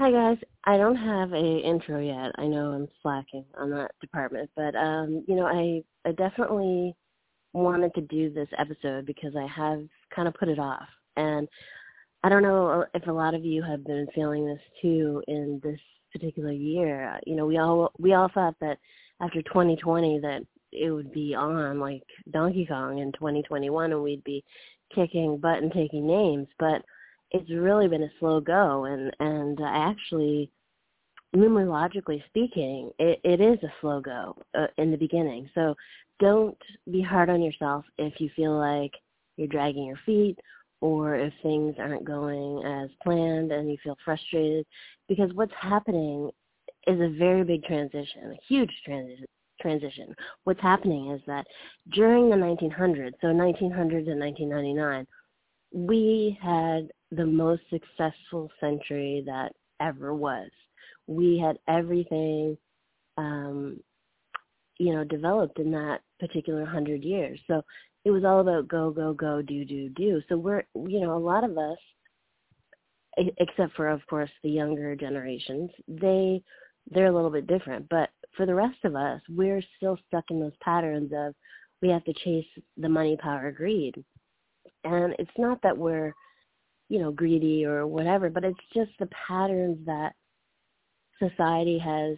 [0.00, 2.32] Hi guys, I don't have a intro yet.
[2.38, 6.96] I know I'm slacking on that department, but um, you know, I I definitely
[7.52, 9.82] wanted to do this episode because I have
[10.16, 10.88] kind of put it off.
[11.18, 11.46] And
[12.24, 15.78] I don't know if a lot of you have been feeling this too in this
[16.14, 17.20] particular year.
[17.26, 18.78] You know, we all we all thought that
[19.20, 20.40] after 2020 that
[20.72, 24.42] it would be on like Donkey Kong in 2021 and we'd be
[24.94, 26.80] kicking butt and taking names, but
[27.30, 30.50] it's really been a slow go and and actually
[31.34, 35.48] numerologically speaking it, it is a slow go uh, in the beginning.
[35.54, 35.74] So
[36.18, 36.58] don't
[36.90, 38.92] be hard on yourself if you feel like
[39.36, 40.38] you're dragging your feet
[40.80, 44.66] or if things aren't going as planned and you feel frustrated
[45.08, 46.30] because what's happening
[46.86, 49.26] is a very big transition a huge transition
[49.60, 50.14] transition.
[50.44, 51.46] What's happening is that
[51.92, 55.06] during the 1900s so 1900 to 1999
[55.72, 60.50] we had the most successful century that ever was.
[61.06, 62.56] We had everything,
[63.16, 63.80] um,
[64.78, 67.40] you know, developed in that particular hundred years.
[67.46, 67.62] So
[68.04, 70.22] it was all about go, go, go, do, do, do.
[70.28, 71.78] So we're, you know, a lot of us,
[73.16, 76.42] except for of course the younger generations, they
[76.90, 77.88] they're a little bit different.
[77.88, 81.34] But for the rest of us, we're still stuck in those patterns of
[81.82, 84.02] we have to chase the money, power, greed.
[84.84, 86.14] And it's not that we're
[86.90, 90.12] you know, greedy or whatever, but it's just the patterns that
[91.22, 92.16] society has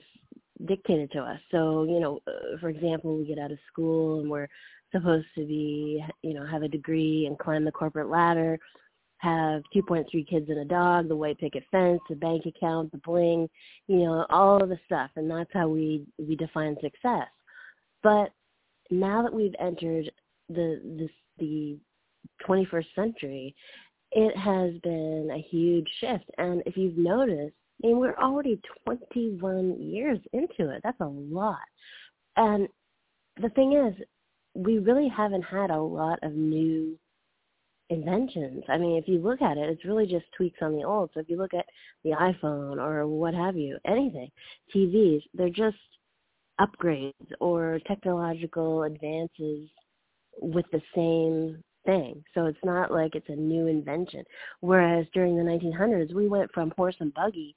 [0.67, 1.39] dictated to us.
[1.51, 4.49] So, you know, uh, for example, we get out of school and we're
[4.91, 8.59] supposed to be, you know, have a degree and climb the corporate ladder,
[9.19, 13.51] have 2.3 kids and a dog, the white picket fence, the bank account, the bling,
[13.89, 17.29] you know, all of the stuff, and that's how we we define success.
[18.03, 18.31] But
[18.91, 20.11] now that we've entered
[20.49, 21.79] the this the
[22.47, 23.55] 21st century
[24.13, 26.25] it has been a huge shift.
[26.39, 30.83] And if you've noticed, I mean, we're already 21 years into it.
[30.85, 31.59] That's a lot.
[32.37, 32.69] And
[33.41, 33.95] the thing is,
[34.55, 36.99] we really haven't had a lot of new
[37.89, 38.65] inventions.
[38.69, 41.11] I mean, if you look at it, it's really just tweaks on the old.
[41.15, 41.67] So if you look at
[42.05, 44.31] the iPhone or what have you, anything,
[44.75, 45.77] TVs, they're just
[46.61, 49.69] upgrades or technological advances
[50.41, 52.23] with the same thing.
[52.35, 54.25] So it's not like it's a new invention.
[54.61, 57.55] Whereas during the 1900s, we went from horse and buggy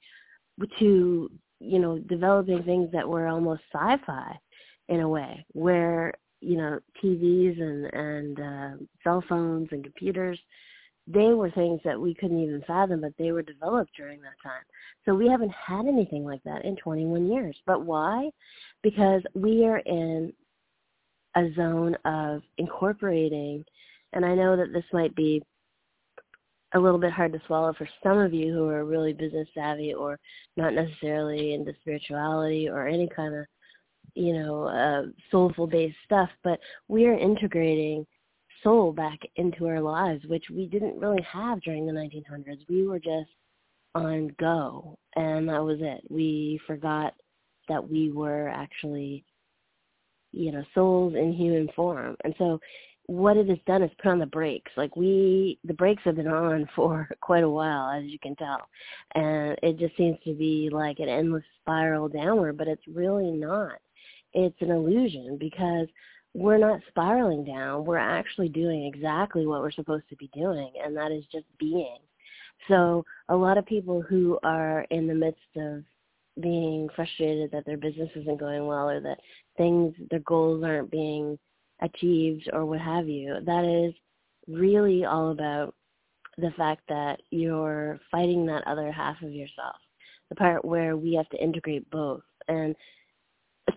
[0.78, 4.38] to, you know, developing things that were almost sci-fi
[4.88, 10.38] in a way, where, you know, TVs and, and uh, cell phones and computers,
[11.06, 14.62] they were things that we couldn't even fathom, but they were developed during that time.
[15.04, 17.56] So we haven't had anything like that in 21 years.
[17.64, 18.30] But why?
[18.82, 20.32] Because we are in
[21.36, 23.64] a zone of incorporating
[24.12, 25.42] and I know that this might be
[26.74, 29.94] a little bit hard to swallow for some of you who are really business savvy
[29.94, 30.18] or
[30.56, 33.46] not necessarily into spirituality or any kind of,
[34.14, 36.58] you know, uh, soulful based stuff, but
[36.88, 38.06] we are integrating
[38.62, 42.58] soul back into our lives, which we didn't really have during the 1900s.
[42.68, 43.30] We were just
[43.94, 46.02] on go, and that was it.
[46.10, 47.14] We forgot
[47.68, 49.24] that we were actually,
[50.32, 52.16] you know, souls in human form.
[52.24, 52.58] And so
[53.06, 54.70] what it has done is put on the brakes.
[54.76, 58.66] Like we, the brakes have been on for quite a while, as you can tell,
[59.14, 62.56] and it just seems to be like an endless spiral downward.
[62.56, 63.78] But it's really not.
[64.34, 65.86] It's an illusion because
[66.34, 67.86] we're not spiraling down.
[67.86, 71.96] We're actually doing exactly what we're supposed to be doing, and that is just being.
[72.68, 75.84] So a lot of people who are in the midst of
[76.42, 79.18] being frustrated that their business isn't going well or that
[79.56, 81.38] things, their goals aren't being
[81.82, 83.38] achieved or what have you.
[83.44, 83.94] That is
[84.48, 85.74] really all about
[86.38, 89.76] the fact that you're fighting that other half of yourself,
[90.28, 92.22] the part where we have to integrate both.
[92.48, 92.76] And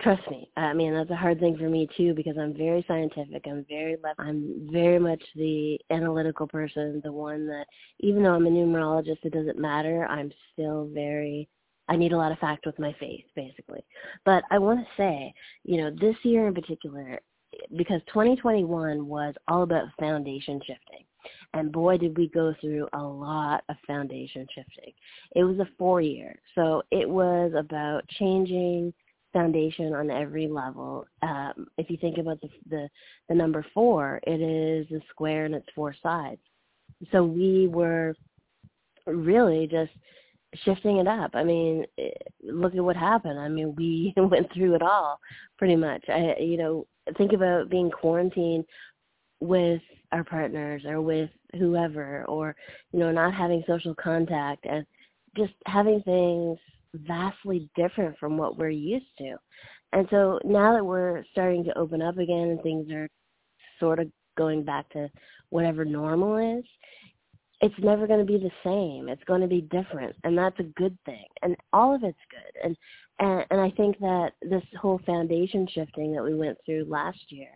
[0.01, 3.45] trust me, I mean that's a hard thing for me too because I'm very scientific.
[3.47, 4.19] I'm very left.
[4.19, 7.65] I'm very much the analytical person, the one that
[7.99, 10.05] even though I'm a numerologist, it doesn't matter.
[10.05, 11.49] I'm still very
[11.89, 13.83] I need a lot of fact with my faith, basically.
[14.23, 17.19] But I want to say, you know, this year in particular,
[17.75, 21.05] because 2021 was all about foundation shifting.
[21.53, 24.93] And boy, did we go through a lot of foundation shifting.
[25.35, 26.39] It was a four year.
[26.55, 28.93] So it was about changing
[29.33, 31.05] foundation on every level.
[31.21, 32.89] Um, if you think about the, the,
[33.27, 36.41] the number four, it is a square and its four sides.
[37.11, 38.15] So we were
[39.05, 39.91] really just
[40.65, 41.31] shifting it up.
[41.33, 42.09] I mean, eh,
[42.43, 43.39] look at what happened.
[43.39, 45.19] I mean, we went through it all
[45.57, 46.03] pretty much.
[46.09, 46.87] I, you know,
[47.17, 48.65] think about being quarantined
[49.39, 49.81] with
[50.11, 52.55] our partners or with whoever or,
[52.91, 54.85] you know, not having social contact and
[55.37, 56.57] just having things
[56.93, 59.35] vastly different from what we're used to.
[59.93, 63.09] And so now that we're starting to open up again and things are
[63.79, 65.09] sort of going back to
[65.49, 66.65] whatever normal is,
[67.61, 69.09] it's never going to be the same.
[69.09, 71.25] It's going to be different, and that's a good thing.
[71.41, 72.63] And all of it's good.
[72.63, 72.77] And
[73.19, 77.49] and and I think that this whole foundation shifting that we went through last year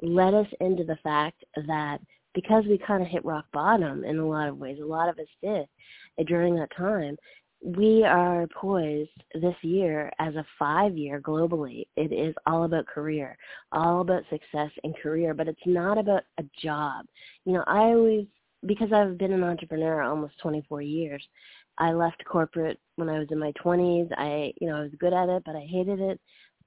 [0.00, 1.98] led us into the fact that
[2.34, 5.18] because we kind of hit rock bottom in a lot of ways, a lot of
[5.18, 5.66] us did
[6.26, 7.16] during that time.
[7.64, 11.84] We are poised this year as a five year globally.
[11.96, 13.36] It is all about career,
[13.70, 17.06] all about success and career, but it's not about a job.
[17.44, 18.26] You know, I always
[18.66, 21.22] because I've been an entrepreneur almost 24 years.
[21.78, 24.08] I left corporate when I was in my 20s.
[24.16, 26.20] I, you know, I was good at it, but I hated it.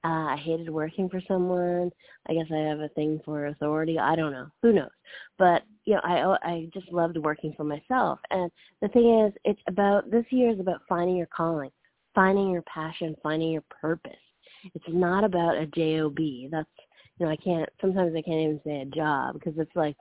[0.04, 1.90] Uh, I hated working for someone.
[2.28, 3.98] I guess I have a thing for authority.
[3.98, 4.46] I don't know.
[4.62, 4.90] Who knows?
[5.38, 8.18] But you know, I I just loved working for myself.
[8.30, 8.50] And
[8.82, 11.70] the thing is, it's about this year is about finding your calling,
[12.14, 14.12] finding your passion, finding your purpose.
[14.74, 16.16] It's not about a job.
[16.50, 16.68] That's
[17.18, 17.68] you know, I can't.
[17.80, 19.96] Sometimes I can't even say a job because it's like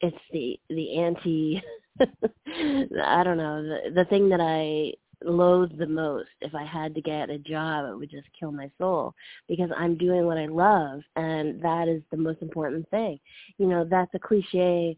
[0.00, 1.62] it's the the anti
[2.00, 4.92] I don't know the the thing that I
[5.24, 8.70] loathe the most if I had to get a job it would just kill my
[8.78, 9.14] soul
[9.48, 13.18] because I'm doing what I love and that is the most important thing.
[13.58, 14.96] You know, that's a cliche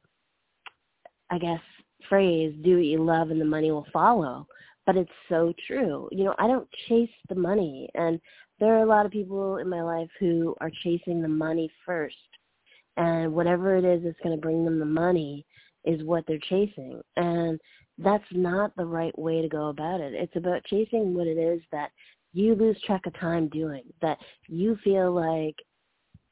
[1.30, 1.60] I guess
[2.08, 4.46] phrase, do what you love and the money will follow.
[4.84, 6.08] But it's so true.
[6.10, 8.20] You know, I don't chase the money and
[8.58, 12.16] there are a lot of people in my life who are chasing the money first
[13.00, 15.46] and whatever it is that's going to bring them the money
[15.84, 17.00] is what they're chasing.
[17.16, 17.58] And
[17.96, 20.12] that's not the right way to go about it.
[20.12, 21.90] It's about chasing what it is that
[22.34, 24.18] you lose track of time doing that
[24.48, 25.56] you feel like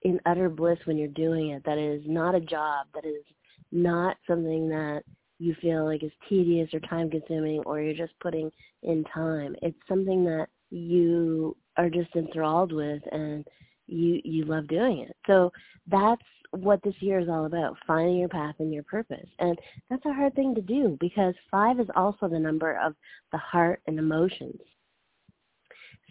[0.03, 3.25] in utter bliss when you're doing it that is not a job that is
[3.73, 5.03] not something that
[5.41, 8.51] you feel like is tedious or time consuming or you're just putting
[8.83, 9.57] in time.
[9.63, 13.47] It's something that you are just enthralled with and
[13.87, 15.17] you you love doing it.
[15.27, 15.51] So
[15.87, 16.23] that's
[16.53, 19.29] what this year is all about, finding your path and your purpose.
[19.39, 19.59] And
[19.91, 22.95] that's a hard thing to do because five is also the number of
[23.33, 24.61] the heart and emotions.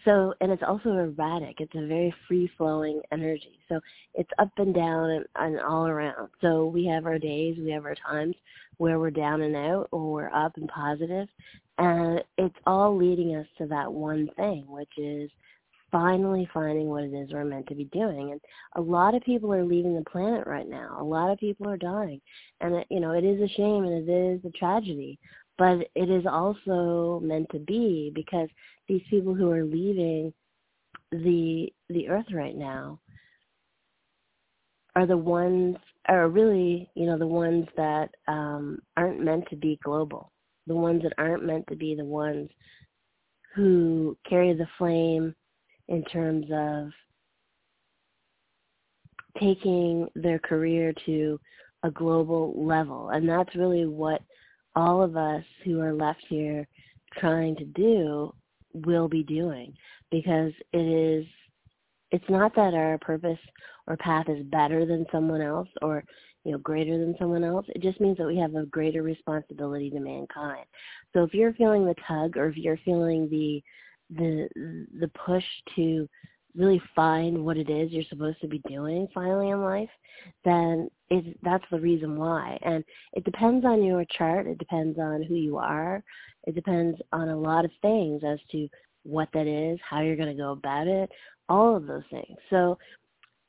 [0.04, 1.60] So, and it's also erratic.
[1.60, 3.58] It's a very free-flowing energy.
[3.68, 3.80] So
[4.14, 6.28] it's up and down and, and all around.
[6.40, 8.36] So we have our days, we have our times
[8.76, 11.28] where we're down and out or we're up and positive.
[11.78, 15.30] And it's all leading us to that one thing, which is–
[15.90, 18.32] finally finding what it is we're meant to be doing.
[18.32, 18.40] And
[18.76, 20.96] a lot of people are leaving the planet right now.
[21.00, 22.20] A lot of people are dying.
[22.60, 25.18] And, it, you know, it is a shame and it is a tragedy.
[25.56, 28.48] But it is also meant to be because
[28.86, 30.32] these people who are leaving
[31.10, 33.00] the the earth right now
[34.94, 35.76] are the ones
[36.06, 40.32] are really, you know, the ones that um aren't meant to be global.
[40.66, 42.50] The ones that aren't meant to be the ones
[43.54, 45.34] who carry the flame
[45.88, 46.90] in terms of
[49.40, 51.38] taking their career to
[51.84, 53.10] a global level.
[53.10, 54.20] And that's really what
[54.74, 56.66] all of us who are left here
[57.18, 58.32] trying to do
[58.74, 59.74] will be doing
[60.10, 61.26] because it is
[62.10, 63.38] it's not that our purpose
[63.86, 66.04] or path is better than someone else or
[66.44, 69.90] you know greater than someone else it just means that we have a greater responsibility
[69.90, 70.64] to mankind
[71.12, 73.62] so if you're feeling the tug or if you're feeling the
[74.10, 74.48] the
[75.00, 75.44] the push
[75.76, 76.08] to
[76.56, 79.88] really find what it is you're supposed to be doing finally in life,
[80.44, 82.58] then it, that's the reason why.
[82.62, 84.46] And it depends on your chart.
[84.46, 86.02] It depends on who you are.
[86.46, 88.68] It depends on a lot of things as to
[89.04, 91.10] what that is, how you're going to go about it,
[91.48, 92.36] all of those things.
[92.50, 92.76] So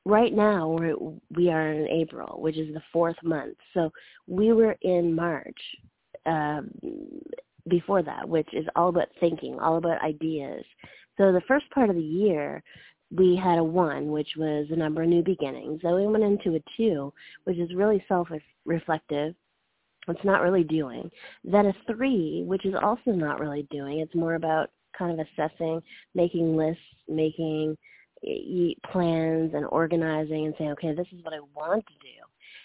[0.05, 0.95] right now we're,
[1.35, 3.57] we are in April, which is the fourth month.
[3.73, 3.91] So
[4.27, 5.59] we were in March.
[6.25, 6.69] Um,
[7.69, 10.63] before that, which is all about thinking, all about ideas.
[11.17, 12.63] So the first part of the year,
[13.11, 15.81] we had a one, which was the number of new beginnings.
[15.81, 17.13] Then we went into a two,
[17.45, 19.35] which is really self-reflective.
[20.07, 21.09] It's not really doing.
[21.43, 23.99] Then a three, which is also not really doing.
[23.99, 25.81] It's more about kind of assessing,
[26.15, 27.77] making lists, making
[28.91, 32.19] plans and organizing and saying, okay, this is what I want to do.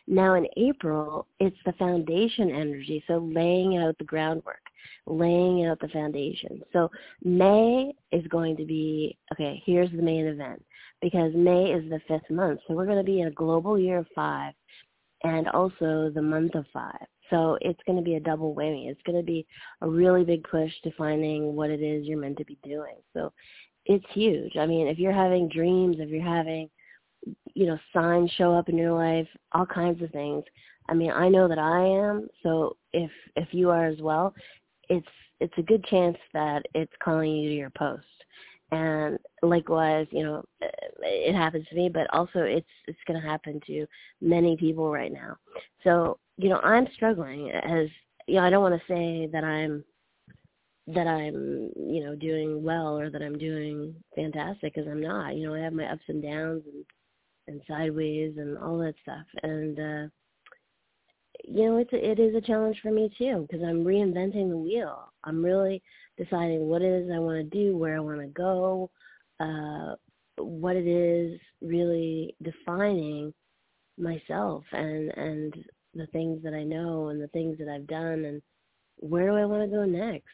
[0.06, 4.60] Now in April, it's the foundation energy, so laying out the groundwork,
[5.06, 6.62] laying out the foundation.
[6.72, 6.90] So
[7.22, 10.64] May is going to be, okay, here's the main event,
[11.00, 13.98] because May is the fifth month, so we're going to be in a global year
[13.98, 14.54] of five
[15.22, 17.06] and also the month of five.
[17.30, 18.90] So it's going to be a double whammy.
[18.90, 19.46] It's going to be
[19.80, 22.96] a really big push to finding what it is you're meant to be doing.
[23.14, 23.32] So
[23.86, 24.56] it's huge.
[24.58, 26.68] I mean, if you're having dreams, if you're having,
[27.54, 30.44] you know, signs show up in your life, all kinds of things.
[30.88, 32.28] I mean, I know that I am.
[32.42, 34.34] So if if you are as well,
[34.88, 35.06] it's
[35.40, 38.04] it's a good chance that it's calling you to your post.
[38.70, 40.44] And likewise, you know,
[41.00, 43.86] it happens to me, but also it's it's going to happen to
[44.20, 45.36] many people right now.
[45.82, 47.88] So you know, I'm struggling as
[48.26, 49.84] you know, I don't want to say that I'm
[50.86, 55.34] that I'm, you know, doing well or that I'm doing fantastic because I'm not.
[55.34, 56.84] You know, I have my ups and downs and
[57.46, 59.26] and sideways and all that stuff.
[59.42, 60.08] And uh
[61.46, 64.56] you know, it's a, it is a challenge for me too because I'm reinventing the
[64.56, 65.12] wheel.
[65.24, 65.82] I'm really
[66.16, 68.90] deciding what it is I want to do, where I want to go,
[69.40, 69.94] uh
[70.36, 73.32] what it is really defining
[73.96, 75.54] myself and and
[75.94, 78.42] the things that I know and the things that I've done and
[78.96, 80.26] where do I want to go next?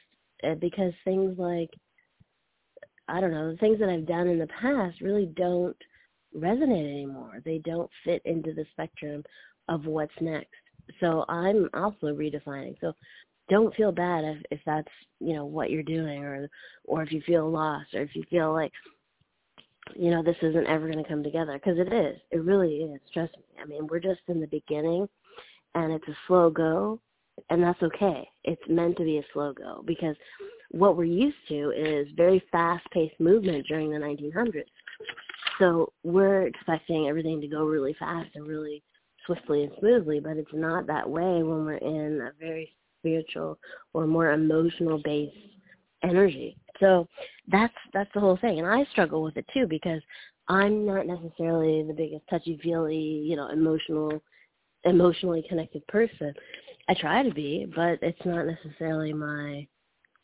[0.43, 1.71] Uh, because things like
[3.09, 5.77] I don't know, the things that I've done in the past really don't
[6.37, 7.43] resonate anymore.
[7.45, 9.25] They don't fit into the spectrum
[9.69, 10.49] of what's next.
[11.01, 12.77] So I'm also redefining.
[12.81, 12.93] So
[13.49, 14.89] don't feel bad if if that's,
[15.21, 16.49] you know, what you're doing or
[16.85, 18.73] or if you feel lost or if you feel like
[19.97, 22.17] you know, this isn't ever going to come together because it is.
[22.31, 23.01] It really is.
[23.13, 23.45] Trust me.
[23.61, 25.09] I mean, we're just in the beginning
[25.75, 27.01] and it's a slow go,
[27.49, 28.29] and that's okay.
[28.45, 30.17] It's meant to be a slow go because
[30.71, 34.65] what we're used to is very fast-paced movement during the 1900s.
[35.59, 38.83] So we're expecting everything to go really fast and really
[39.27, 43.59] swiftly and smoothly, but it's not that way when we're in a very spiritual
[43.95, 45.37] or more emotional based
[46.03, 46.57] energy.
[46.79, 47.07] So
[47.49, 48.59] that's that's the whole thing.
[48.59, 50.01] And I struggle with it too because
[50.49, 54.21] I'm not necessarily the biggest touchy feely, you know, emotional
[54.85, 56.33] emotionally connected person.
[56.89, 59.67] I try to be, but it's not necessarily my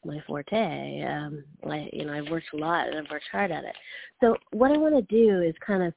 [0.05, 1.03] my forte.
[1.03, 3.77] Um, I you know I've worked a lot and I've worked hard at it.
[4.21, 5.93] So what I want to do is kind of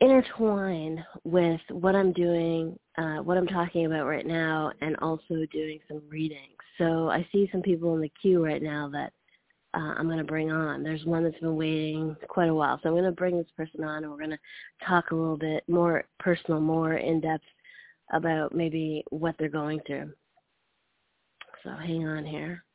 [0.00, 5.78] intertwine with what I'm doing, uh, what I'm talking about right now, and also doing
[5.88, 6.56] some readings.
[6.78, 9.12] So I see some people in the queue right now that
[9.74, 10.82] uh, I'm going to bring on.
[10.82, 13.84] There's one that's been waiting quite a while, so I'm going to bring this person
[13.84, 14.38] on, and we're going to
[14.86, 17.44] talk a little bit more personal, more in depth
[18.12, 20.12] about maybe what they're going through.
[21.64, 22.65] So hang on here.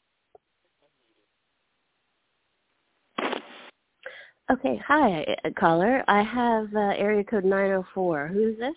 [4.49, 6.03] Okay, hi, uh, caller.
[6.07, 8.27] I have uh, area code 904.
[8.27, 8.73] Who's this?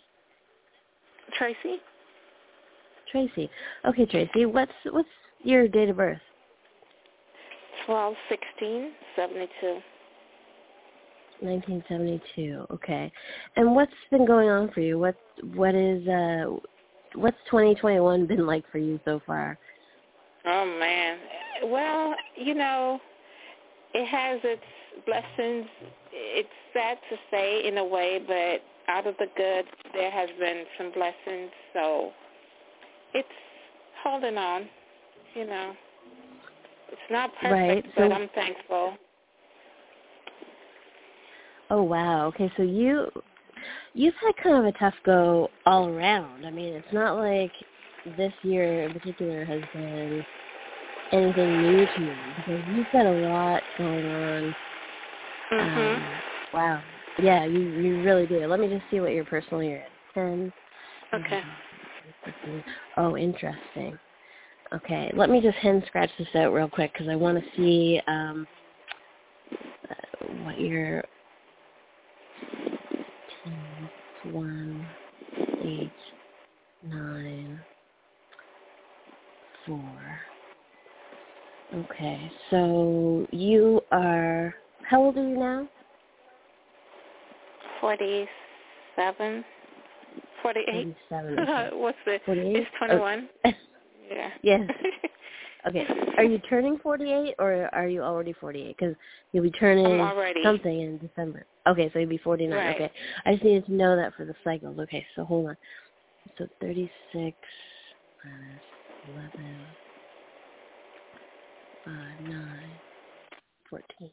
[1.37, 1.81] Tracy.
[3.11, 3.51] Tracy.
[3.87, 4.47] Okay, Tracy.
[4.47, 5.09] What's what's
[5.43, 6.21] your date of birth?
[7.87, 9.81] Twelve sixteen seventy two.
[11.41, 12.67] 1972.
[12.71, 13.13] Okay.
[13.57, 14.99] And what's been going on for you?
[14.99, 15.17] What
[15.55, 16.57] what is uh
[17.15, 19.59] what's 2021 been like for you so far?
[20.47, 21.19] Oh man.
[21.65, 23.01] Well, you know,
[23.93, 24.63] it has its
[25.07, 25.67] blessings.
[26.13, 30.65] It's sad to say in a way, but out of the good there has been
[30.79, 31.51] some blessings.
[31.73, 32.13] So
[33.15, 33.29] it's
[34.03, 34.69] holding on,
[35.35, 35.73] you know.
[36.91, 37.85] It's not perfect, right.
[37.97, 38.95] so, but I'm thankful.
[41.71, 42.27] Oh wow.
[42.27, 43.11] Okay, so you
[43.95, 46.45] you've had kind of a tough go all around.
[46.45, 47.53] I mean, it's not like
[48.05, 50.25] this year in particular has been
[51.13, 54.55] anything new to you because you've got a lot going on.
[55.61, 55.97] Mhm.
[55.97, 56.83] Um, wow.
[57.19, 58.47] Yeah, you you really do.
[58.47, 59.99] Let me just see what your personal year is.
[60.15, 60.53] Ten.
[61.15, 61.43] Okay.
[62.97, 63.99] Oh, interesting.
[64.73, 68.01] Okay, let me just hand scratch this out real quick because I want to see
[68.09, 68.49] um,
[70.27, 71.05] what your
[74.23, 74.89] one
[75.63, 75.93] eight
[76.83, 77.61] nine
[79.65, 80.19] four.
[81.75, 84.55] Okay, so you are
[84.89, 85.69] how old are you now?
[87.81, 88.29] Forty
[88.97, 89.45] seven.
[90.43, 90.97] Forty eight.
[91.09, 91.79] Forty-seven.
[91.79, 92.21] What's the?
[92.25, 92.57] 48?
[92.57, 93.29] It's twenty one.
[93.45, 93.51] Oh.
[94.11, 94.31] yeah.
[94.43, 94.71] yes.
[95.67, 95.87] Okay.
[96.19, 98.77] Are you turning 48 or are you already 48?
[98.77, 98.95] Because
[99.33, 99.99] you'll be turning
[100.43, 101.47] something in December.
[101.67, 102.55] Okay, so you'll be 49.
[102.55, 102.75] Right.
[102.75, 102.93] Okay.
[103.25, 104.79] I just needed to know that for the cycles.
[104.79, 105.57] Okay, so hold on.
[106.37, 107.37] So 36
[108.25, 108.63] minus
[109.09, 109.67] 11,
[111.85, 112.71] 5, 9,
[113.71, 114.11] 14.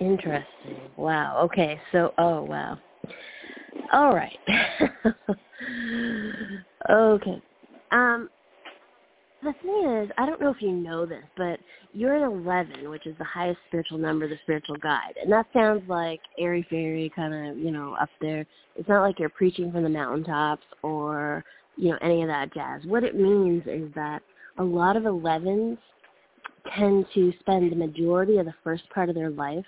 [0.00, 0.76] Interesting.
[0.96, 1.40] Wow.
[1.44, 1.80] Okay.
[1.92, 2.78] So, oh wow.
[3.92, 4.38] All right.
[6.90, 7.42] okay.
[7.92, 8.28] Um,
[9.42, 11.60] the thing is, I don't know if you know this, but
[11.92, 15.14] you're an 11, which is the highest spiritual number, the spiritual guide.
[15.22, 18.44] And that sounds like airy fairy kind of, you know, up there.
[18.74, 21.44] It's not like you're preaching from the mountaintops or,
[21.76, 22.82] you know, any of that jazz.
[22.86, 24.20] What it means is that
[24.58, 25.78] a lot of 11s
[26.76, 29.64] tend to spend the majority of the first part of their life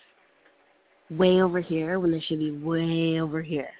[1.10, 3.70] way over here when they should be way over here.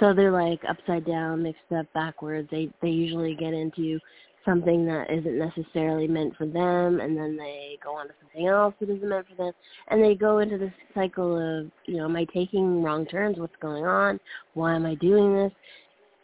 [0.00, 2.48] So they're like upside down, mixed up, backwards.
[2.50, 4.00] They they usually get into
[4.44, 8.74] something that isn't necessarily meant for them and then they go on to something else
[8.80, 9.52] that isn't meant for them.
[9.88, 13.38] And they go into this cycle of you know am i taking wrong turns?
[13.38, 14.18] What's going on?
[14.54, 15.52] Why am i doing this?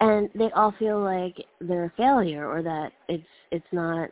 [0.01, 4.11] And they all feel like they're a failure or that it's it's not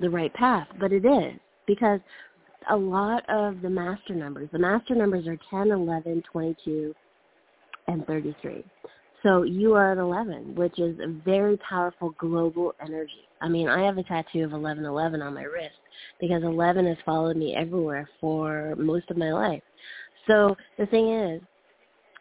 [0.00, 1.38] the right path but it is.
[1.66, 2.00] Because
[2.70, 6.94] a lot of the master numbers the master numbers are 10 11 22
[7.88, 8.64] and 33
[9.26, 13.26] so you are at 11, which is a very powerful global energy.
[13.40, 15.74] I mean, I have a tattoo of 1111 on my wrist
[16.20, 19.62] because 11 has followed me everywhere for most of my life.
[20.28, 21.42] So the thing is,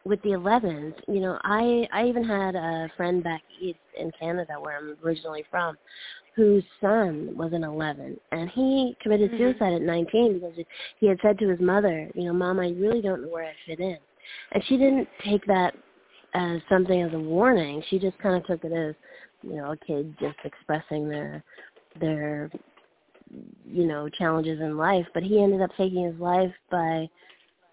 [0.03, 4.53] with the 11s, you know, I I even had a friend back east in Canada
[4.59, 5.77] where I'm originally from,
[6.35, 9.51] whose son was an 11, and he committed mm-hmm.
[9.51, 10.53] suicide at 19 because
[10.99, 13.53] he had said to his mother, you know, Mom, I really don't know where I
[13.65, 13.97] fit in,
[14.51, 15.73] and she didn't take that
[16.33, 17.81] as something as a warning.
[17.89, 18.95] She just kind of took it as,
[19.41, 21.43] you know, a kid just expressing their
[21.99, 22.51] their
[23.65, 25.05] you know challenges in life.
[25.13, 27.09] But he ended up taking his life by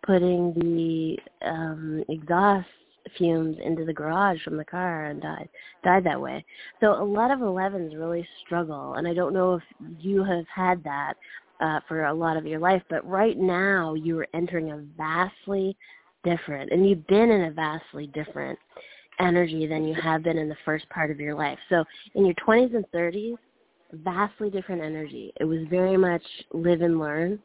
[0.07, 1.17] putting the
[1.47, 2.69] um exhaust
[3.19, 5.49] fumes into the garage from the car and died
[5.85, 6.45] died that way.
[6.81, 9.63] So a lot of 11s really struggle, and I don't know if
[9.99, 11.15] you have had that
[11.61, 15.77] uh, for a lot of your life, but right now you are entering a vastly
[16.25, 18.59] different and you've been in a vastly different
[19.21, 21.59] energy than you have been in the first part of your life.
[21.69, 23.37] So in your 20s and 30s,
[23.93, 25.33] vastly different energy.
[25.41, 27.39] It was very much live and learn.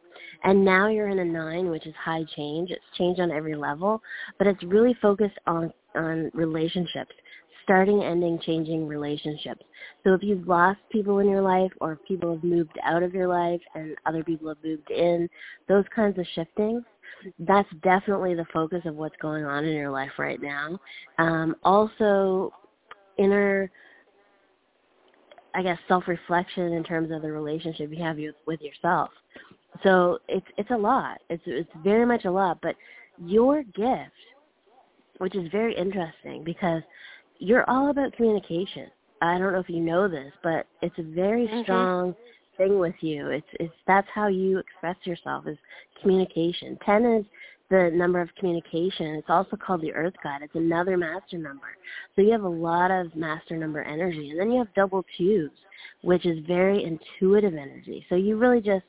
[0.43, 2.71] And now you're in a 9, which is high change.
[2.71, 4.01] It's change on every level,
[4.37, 7.11] but it's really focused on on relationships.
[7.63, 9.61] Starting, ending, changing relationships.
[10.05, 13.13] So if you've lost people in your life or if people have moved out of
[13.13, 15.27] your life and other people have moved in,
[15.67, 16.81] those kinds of shifting,
[17.39, 20.79] that's definitely the focus of what's going on in your life right now.
[21.17, 22.53] Um, also,
[23.17, 23.69] inner,
[25.57, 29.09] I guess, self-reflection in terms of the relationship you have with yourself.
[29.83, 31.17] So it's it's a lot.
[31.31, 32.59] It's it's very much a lot.
[32.61, 32.75] But
[33.17, 34.11] your gift,
[35.17, 36.83] which is very interesting because
[37.39, 38.91] you're all about communication.
[39.19, 41.63] I don't know if you know this, but it's a very mm-hmm.
[41.63, 42.15] strong
[42.57, 43.29] thing with you.
[43.29, 45.57] It's it's that's how you express yourself is
[46.03, 46.77] communication.
[46.85, 47.25] Ten is
[47.69, 49.15] the number of communication.
[49.15, 50.41] It's also called the Earth God.
[50.41, 51.67] It's another master number.
[52.15, 55.51] So you have a lot of master number energy, and then you have double twos,
[56.01, 58.05] which is very intuitive energy.
[58.09, 58.85] So you really just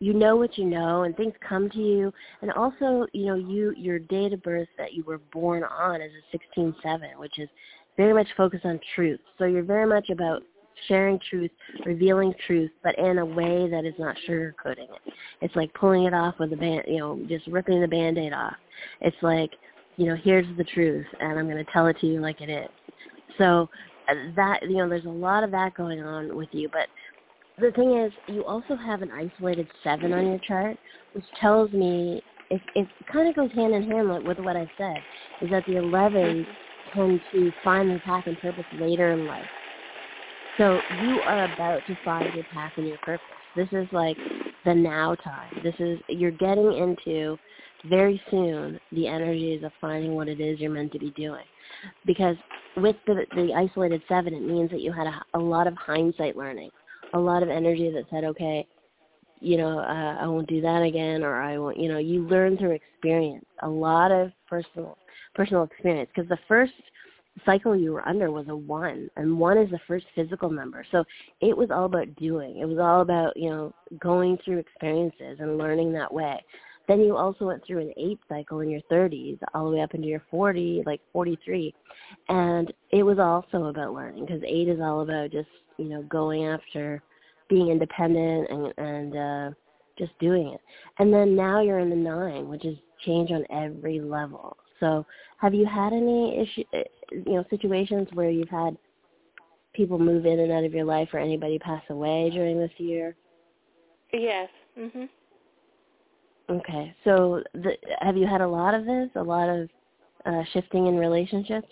[0.00, 3.72] you know what you know and things come to you and also you know you
[3.76, 7.48] your date of birth that you were born on is a sixteen seven which is
[7.96, 10.42] very much focused on truth so you're very much about
[10.88, 11.50] sharing truth,
[11.84, 15.12] revealing truth, but in a way that is not sugarcoating it.
[15.40, 18.56] It's like pulling it off with a band, you know, just ripping the band-aid off.
[19.00, 19.50] It's like,
[19.96, 22.50] you know, here's the truth, and I'm going to tell it to you like it
[22.50, 22.68] is.
[23.38, 23.68] So
[24.08, 26.88] uh, that, you know, there's a lot of that going on with you, but
[27.58, 30.76] the thing is, you also have an isolated seven on your chart,
[31.12, 35.04] which tells me it, it kind of goes hand in hand with what I said,
[35.40, 36.46] is that the 11s
[36.94, 39.46] tend to find their path and purpose later in life.
[40.56, 43.26] So you are about to find your path and your purpose.
[43.56, 44.16] This is like
[44.64, 45.60] the now time.
[45.62, 47.38] This is you're getting into
[47.84, 51.44] very soon the energies of finding what it is you're meant to be doing.
[52.06, 52.36] Because
[52.76, 56.36] with the the isolated seven, it means that you had a, a lot of hindsight
[56.36, 56.70] learning,
[57.12, 58.66] a lot of energy that said, okay,
[59.40, 61.78] you know, uh, I won't do that again, or I won't.
[61.78, 64.98] You know, you learn through experience, a lot of personal
[65.34, 66.10] personal experience.
[66.14, 66.72] Because the first
[67.44, 71.04] cycle you were under was a one and one is the first physical number so
[71.40, 72.58] it was all about doing.
[72.58, 76.42] It was all about you know going through experiences and learning that way.
[76.86, 79.94] Then you also went through an eight cycle in your 30s all the way up
[79.94, 81.74] into your 40 like 43
[82.28, 86.44] and it was also about learning because eight is all about just you know going
[86.44, 87.02] after
[87.48, 89.54] being independent and and uh
[89.96, 90.60] just doing it.
[90.98, 94.56] And then now you're in the nine which is change on every level.
[94.80, 95.06] So
[95.38, 96.64] have you had any issue,
[97.26, 98.76] you know, situations where you've had
[99.74, 103.16] people move in and out of your life or anybody pass away during this year?
[104.12, 104.48] Yes.
[104.78, 105.08] Mhm.
[106.50, 106.94] Okay.
[107.04, 109.10] So the, have you had a lot of this?
[109.14, 109.68] A lot of
[110.26, 111.68] uh, shifting in relationships?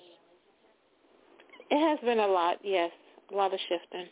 [1.71, 2.91] It has been a lot, yes.
[3.31, 4.07] A lot of shifting.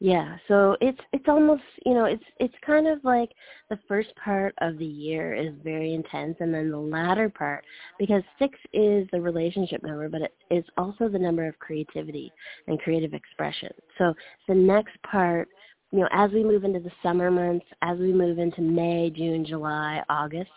[0.00, 3.30] Yeah, so it's it's almost you know it's it's kind of like
[3.68, 7.64] the first part of the year is very intense, and then the latter part
[7.98, 12.32] because six is the relationship number, but it is also the number of creativity
[12.68, 13.70] and creative expression.
[13.98, 14.14] So
[14.46, 15.48] the next part,
[15.90, 19.44] you know, as we move into the summer months, as we move into May, June,
[19.44, 20.50] July, August,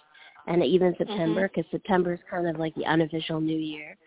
[0.47, 1.77] and even September, because mm-hmm.
[1.77, 3.97] September is kind of like the unofficial new year,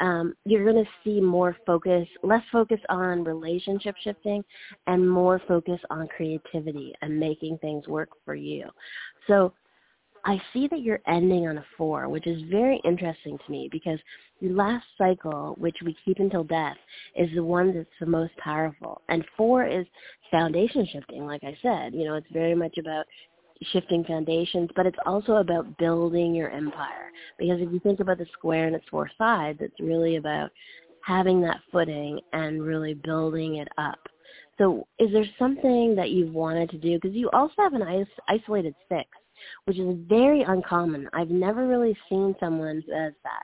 [0.00, 4.42] um, you're going to see more focus, less focus on relationship shifting
[4.86, 8.68] and more focus on creativity and making things work for you.
[9.26, 9.52] So
[10.24, 13.98] I see that you're ending on a four, which is very interesting to me because
[14.40, 16.76] the last cycle, which we keep until death,
[17.16, 19.02] is the one that's the most powerful.
[19.08, 19.84] And four is
[20.30, 21.92] foundation shifting, like I said.
[21.92, 23.04] You know, it's very much about
[23.72, 27.10] shifting foundations, but it's also about building your empire.
[27.38, 30.50] Because if you think about the square and its four sides, it's really about
[31.04, 33.98] having that footing and really building it up.
[34.58, 36.94] So is there something that you've wanted to do?
[36.94, 39.08] Because you also have an is- isolated six,
[39.64, 41.08] which is very uncommon.
[41.12, 43.42] I've never really seen someone who has that.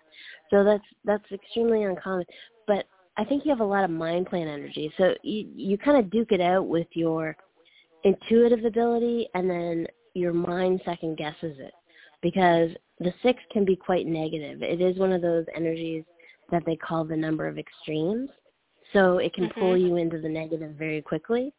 [0.50, 2.26] So that's that's extremely uncommon.
[2.66, 4.92] But I think you have a lot of mind plan energy.
[4.96, 7.36] So you you kind of duke it out with your
[8.04, 9.86] intuitive ability and then
[10.18, 11.72] your mind second guesses it
[12.22, 14.62] because the six can be quite negative.
[14.62, 16.04] It is one of those energies
[16.50, 18.30] that they call the number of extremes.
[18.92, 19.60] So it can mm-hmm.
[19.60, 21.52] pull you into the negative very quickly.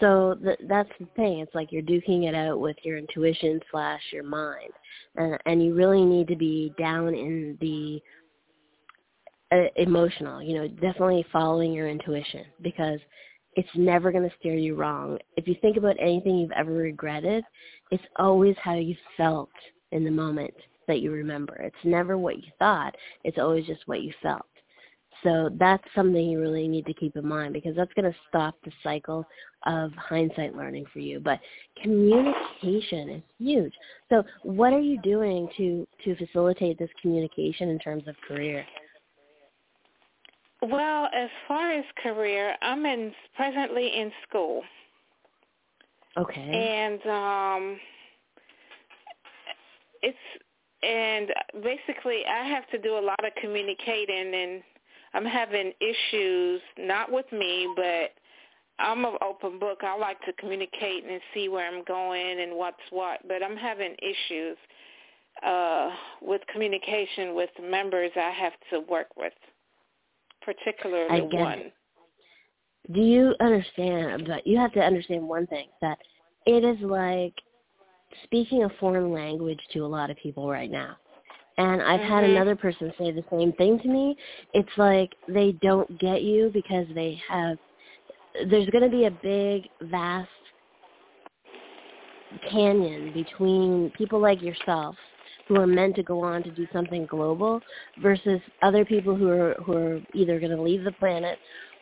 [0.00, 1.40] So th- that's the thing.
[1.40, 4.72] It's like you're duking it out with your intuition slash your mind,
[5.16, 8.00] and, and you really need to be down in the
[9.52, 10.42] uh, emotional.
[10.42, 12.98] You know, definitely following your intuition because
[13.56, 15.18] it's never going to steer you wrong.
[15.36, 17.44] If you think about anything you've ever regretted,
[17.90, 19.50] it's always how you felt
[19.92, 20.54] in the moment
[20.86, 21.54] that you remember.
[21.56, 22.94] It's never what you thought.
[23.24, 24.46] It's always just what you felt.
[25.22, 28.54] So that's something you really need to keep in mind because that's going to stop
[28.64, 29.26] the cycle
[29.66, 31.20] of hindsight learning for you.
[31.20, 31.40] But
[31.82, 33.74] communication is huge.
[34.08, 38.64] So what are you doing to to facilitate this communication in terms of career?
[40.62, 44.62] Well, as far as career, I'm in presently in school.
[46.18, 46.40] Okay.
[46.40, 47.80] And um
[50.02, 50.18] it's
[50.82, 51.30] and
[51.62, 54.62] basically I have to do a lot of communicating and
[55.14, 58.12] I'm having issues not with me but
[58.78, 59.80] I'm an open book.
[59.82, 63.94] I like to communicate and see where I'm going and what's what, but I'm having
[64.02, 64.58] issues
[65.44, 69.32] uh with communication with members I have to work with
[70.44, 71.58] particularly one.
[71.58, 71.74] It.
[72.92, 74.24] Do you understand?
[74.26, 75.98] But you have to understand one thing that
[76.46, 77.34] it is like
[78.24, 80.96] speaking a foreign language to a lot of people right now.
[81.58, 82.12] And I've mm-hmm.
[82.12, 84.16] had another person say the same thing to me.
[84.54, 87.58] It's like they don't get you because they have
[88.48, 90.28] there's going to be a big vast
[92.50, 94.94] canyon between people like yourself
[95.50, 97.60] who are meant to go on to do something global
[98.00, 101.38] versus other people who are who are either going to leave the planet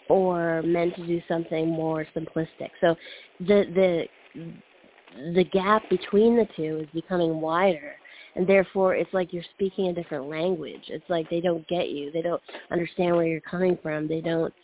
[0.08, 2.70] or meant to do something more simplistic.
[2.80, 2.96] So
[3.40, 4.54] the the
[5.34, 7.92] the gap between the two is becoming wider
[8.36, 10.84] and therefore it's like you're speaking a different language.
[10.88, 12.10] It's like they don't get you.
[12.10, 14.08] They don't understand where you're coming from.
[14.08, 14.54] They don't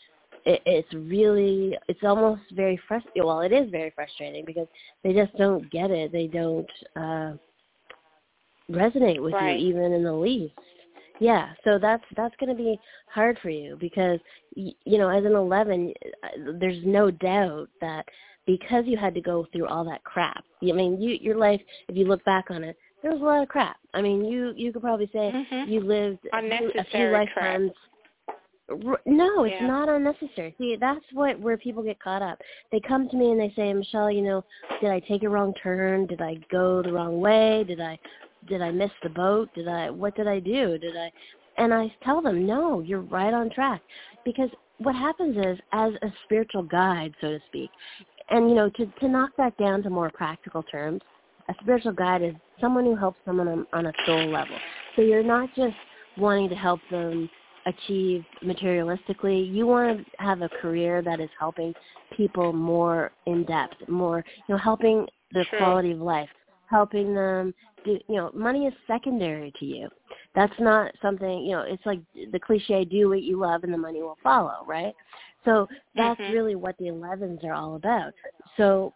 [0.47, 3.27] it, it's really it's almost very frustrating.
[3.27, 4.69] Well, it is very frustrating because
[5.03, 6.11] they just don't get it.
[6.11, 7.33] They don't uh
[8.71, 9.59] resonate with right.
[9.59, 10.55] you even in the least.
[11.21, 14.19] Yeah, so that's that's going to be hard for you because
[14.55, 18.05] you know, as an 11, uh, there's no doubt that
[18.47, 20.45] because you had to go through all that crap.
[20.63, 23.43] I mean, you your life if you look back on it, there was a lot
[23.43, 23.77] of crap.
[23.93, 25.71] I mean, you you could probably say mm-hmm.
[25.71, 27.71] you lived Unnecessary a few lifetimes.
[29.05, 29.67] No, it's yeah.
[29.67, 30.55] not unnecessary.
[30.57, 32.39] See, that's what where people get caught up.
[32.73, 34.43] They come to me and they say, "Michelle, you know,
[34.81, 36.07] did I take a wrong turn?
[36.07, 37.65] Did I go the wrong way?
[37.69, 37.99] Did I
[38.49, 39.49] did I miss the boat?
[39.55, 40.79] Did I what did I do?
[40.79, 41.11] Did I
[41.57, 43.81] and I tell them, "No, you're right on track."
[44.25, 47.71] Because what happens is as a spiritual guide, so to speak,
[48.31, 51.01] and you know, to to knock that down to more practical terms,
[51.49, 54.57] a spiritual guide is someone who helps someone on, on a soul level.
[54.97, 55.77] So you're not just
[56.17, 57.29] wanting to help them
[57.67, 59.53] achieve materialistically.
[59.53, 61.75] You want to have a career that is helping
[62.17, 65.59] people more in depth, more, you know, helping their True.
[65.59, 66.29] quality of life,
[66.75, 69.89] helping them do, you know, money is secondary to you.
[70.35, 72.01] That's not something, you know, it's like
[72.33, 74.93] the cliche, do what you love and the money will follow, right?
[75.45, 76.33] So that's mm-hmm.
[76.33, 78.13] really what the 11s are all about.
[78.57, 78.93] So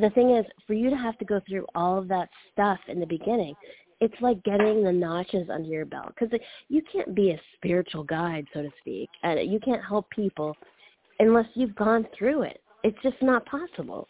[0.00, 3.00] the thing is, for you to have to go through all of that stuff in
[3.00, 3.56] the beginning,
[4.00, 8.46] it's like getting the notches under your belt because you can't be a spiritual guide,
[8.54, 10.56] so to speak, and you can't help people
[11.18, 12.60] unless you've gone through it.
[12.84, 14.06] It's just not possible.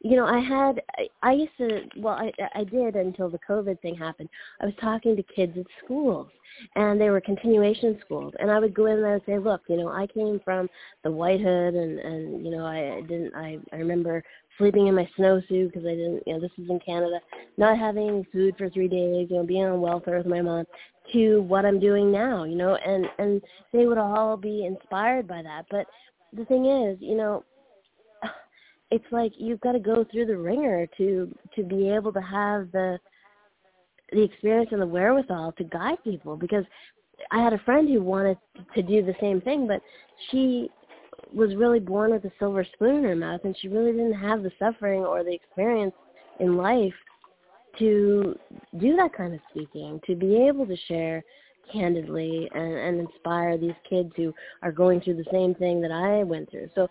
[0.00, 3.80] You know, I had I, I used to well, I I did until the COVID
[3.80, 4.28] thing happened.
[4.60, 6.28] I was talking to kids at schools
[6.76, 9.76] and they were continuation schools and I would go in there and say, Look, you
[9.76, 10.68] know, I came from
[11.02, 14.22] the White Hood and and you know, I didn't I I remember
[14.58, 17.20] sleeping in my snowsuit because I didn't, you know, this is in Canada,
[17.56, 20.64] not having food for three days, you know, being on welfare with my mom,
[21.12, 23.42] to what I'm doing now, you know, and and
[23.72, 25.66] they would all be inspired by that.
[25.70, 25.86] But
[26.32, 27.44] the thing is, you know,
[28.90, 32.70] it's like you've got to go through the ringer to to be able to have
[32.72, 32.98] the
[34.12, 36.64] the experience and the wherewithal to guide people because
[37.30, 38.38] I had a friend who wanted
[38.74, 39.80] to do the same thing, but
[40.30, 40.70] she
[41.32, 44.42] was really born with a silver spoon in her mouth and she really didn't have
[44.42, 45.94] the suffering or the experience
[46.40, 46.94] in life
[47.78, 48.38] to
[48.78, 51.24] do that kind of speaking, to be able to share
[51.72, 56.22] candidly and, and inspire these kids who are going through the same thing that I
[56.22, 56.68] went through.
[56.74, 56.88] So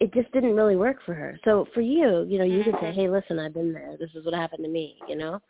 [0.00, 1.38] it just didn't really work for her.
[1.44, 3.00] So for you, you know, you can say, Mm-hmm.
[3.00, 3.96] "Hey, listen, I've been there.
[3.98, 5.40] This is what happened to me," you know.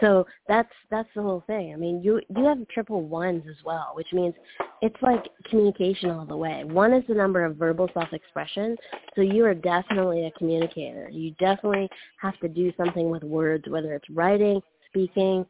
[0.00, 1.72] So that's that's the whole thing.
[1.72, 4.34] I mean, you you have triple ones as well, which means
[4.80, 6.62] it's like communication all the way.
[6.64, 8.76] One is the number of verbal self-expression.
[9.16, 11.08] So you are definitely a communicator.
[11.10, 11.88] You definitely
[12.20, 15.44] have to do something with words, whether it's writing, speaking,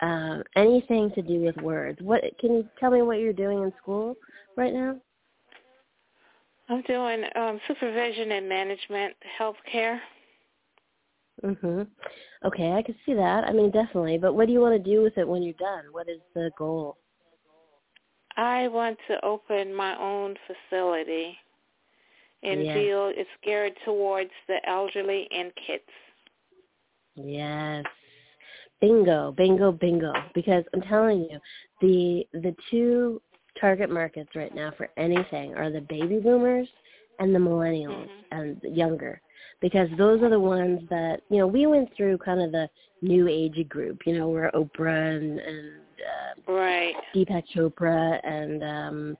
[0.00, 2.00] um, anything to do with words.
[2.02, 4.14] What can you tell me what you're doing in school
[4.56, 4.96] right now?
[6.68, 10.00] I'm doing um, supervision and management healthcare.
[11.44, 11.86] Mhm.
[12.44, 13.44] Okay, I can see that.
[13.44, 14.18] I mean, definitely.
[14.18, 15.84] But what do you want to do with it when you're done?
[15.92, 16.96] What is the goal?
[18.36, 21.38] I want to open my own facility
[22.42, 22.74] and Yes.
[22.74, 25.90] deal it's geared towards the elderly and kids.
[27.16, 27.84] Yes.
[28.80, 30.12] Bingo, bingo, bingo.
[30.34, 31.40] Because I'm telling you,
[31.80, 33.22] the the two
[33.60, 36.68] target markets right now for anything are the baby boomers
[37.18, 38.24] and the millennials Mhm.
[38.32, 39.20] and younger.
[39.60, 42.68] Because those are the ones that you know, we went through kind of the
[43.02, 46.94] new age group, you know, where Oprah and, and uh, Right.
[47.14, 49.16] Deepak Chopra and um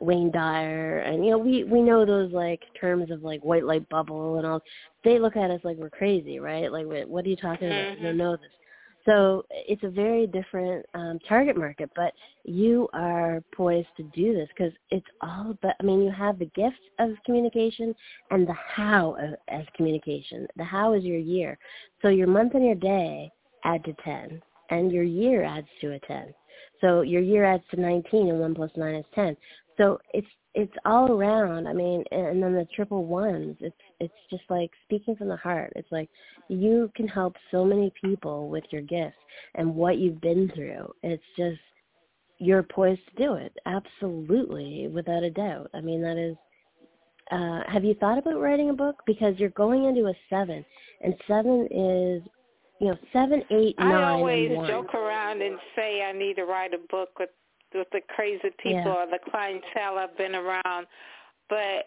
[0.00, 3.86] Wayne Dyer and you know we we know those like terms of like white light
[3.90, 4.62] bubble and all
[5.04, 7.98] they look at us like we're crazy right like what what are you talking about
[7.98, 8.50] you don't know this
[9.06, 12.12] so it's a very different um target market but
[12.44, 16.50] you are poised to do this because it's all about I mean you have the
[16.54, 17.94] gift of communication
[18.30, 20.46] and the how of, as communication.
[20.56, 21.58] The how is your year.
[22.02, 23.30] So your month and your day
[23.64, 26.34] add to 10 and your year adds to a 10
[26.80, 29.36] so your year adds to 19 and 1 plus 9 is 10.
[29.76, 31.68] So it's it's all around.
[31.68, 33.56] I mean, and then the triple ones.
[33.60, 35.72] It's it's just like speaking from the heart.
[35.76, 36.08] It's like
[36.48, 39.16] you can help so many people with your gifts
[39.54, 40.92] and what you've been through.
[41.02, 41.60] It's just
[42.38, 43.52] you're poised to do it.
[43.66, 45.70] Absolutely, without a doubt.
[45.74, 46.36] I mean, that is
[47.30, 50.64] uh have you thought about writing a book because you're going into a 7
[51.02, 52.28] and 7 is
[52.80, 56.72] you know, seven, eight, nine, I always joke around and say I need to write
[56.72, 57.28] a book with
[57.74, 58.94] with the crazy people Yeah.
[58.94, 60.86] or the clientele I've been around.
[61.48, 61.86] But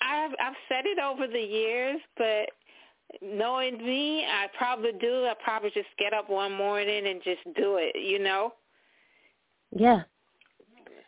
[0.00, 2.50] I've I've said it over the years, but
[3.22, 5.24] knowing me, I probably do.
[5.24, 8.54] I probably just get up one morning and just do it, you know?
[9.70, 10.02] Yeah.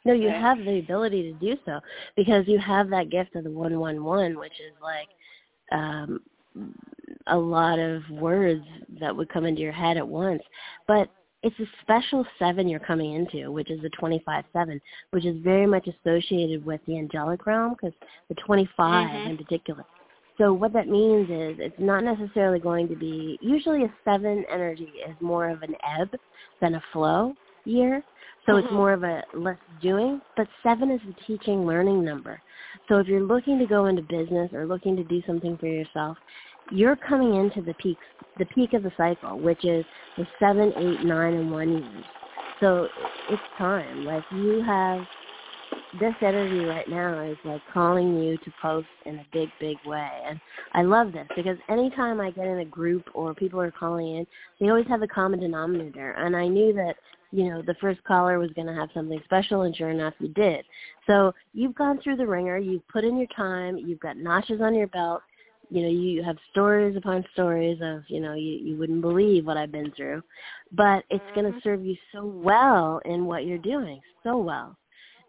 [0.04, 0.40] No, you Yeah.
[0.40, 1.80] have the ability to do so
[2.16, 5.08] because you have that gift of the one one one, which is like
[5.72, 6.20] um
[7.26, 8.64] a lot of words
[9.00, 10.42] that would come into your head at once.
[10.86, 11.10] But
[11.46, 14.80] it's a special seven you're coming into, which is the twenty five seven,
[15.12, 17.94] which is very much associated with the angelic realm because
[18.28, 19.30] the twenty five Mhm.
[19.30, 19.84] in particular.
[20.38, 25.00] So what that means is it's not necessarily going to be usually a seven energy
[25.08, 26.10] is more of an ebb
[26.60, 28.02] than a flow year.
[28.44, 28.72] So it's Mhm.
[28.72, 32.42] more of a less doing, but seven is a teaching learning number.
[32.88, 36.18] So if you're looking to go into business or looking to do something for yourself,
[36.70, 37.98] you're coming into the peak
[38.38, 39.84] the peak of the cycle, which is
[40.18, 42.04] the seven, eight, nine, and one years.
[42.60, 42.88] So
[43.30, 44.04] it's time.
[44.04, 45.00] Like you have
[46.00, 50.10] this energy right now is like calling you to post in a big, big way.
[50.26, 50.38] And
[50.74, 54.26] I love this because anytime I get in a group or people are calling in,
[54.60, 56.12] they always have a common denominator.
[56.12, 56.96] And I knew that,
[57.32, 60.28] you know, the first caller was going to have something special, and sure enough, you
[60.28, 60.64] did.
[61.06, 64.74] So you've gone through the ringer, you've put in your time, you've got notches on
[64.74, 65.22] your belt.
[65.70, 69.56] You know, you have stories upon stories of, you know, you, you wouldn't believe what
[69.56, 70.22] I've been through.
[70.72, 71.62] But it's going to Mhm.
[71.62, 74.76] serve you so well in what you're doing, so well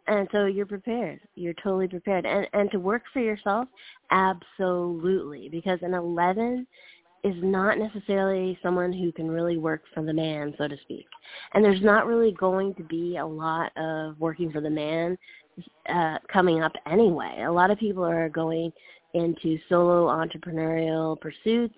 [0.08, 3.68] and so you're prepared you're totally prepared and and to work for yourself
[4.12, 6.66] absolutely because an 11
[7.24, 11.06] is not necessarily someone who can really work for the man, so to speak.
[11.54, 15.18] And there's not really going to be a lot of working for the man
[15.90, 17.44] uh, coming up anyway.
[17.46, 18.72] A lot of people are going
[19.14, 21.76] into solo entrepreneurial pursuits.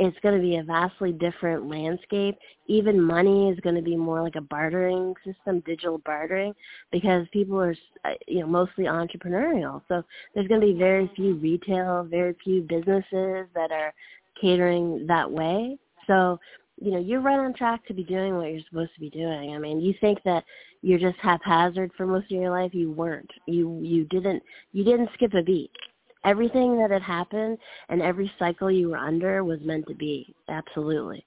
[0.00, 2.38] It's going to be a vastly different landscape.
[2.68, 6.54] Even money is going to be more like a bartering system, digital bartering,
[6.92, 9.82] because people are, uh, you know, mostly entrepreneurial.
[9.88, 10.04] So
[10.34, 13.92] there's going to be very few retail, very few businesses that are
[14.40, 15.76] catering that way.
[16.06, 16.38] So,
[16.80, 19.52] you know, you're right on track to be doing what you're supposed to be doing.
[19.52, 20.44] I mean, you think that
[20.82, 23.30] you're just haphazard for most of your life, you weren't.
[23.46, 25.72] You you didn't you didn't skip a beat.
[26.24, 30.34] Everything that had happened and every cycle you were under was meant to be.
[30.48, 31.24] Absolutely.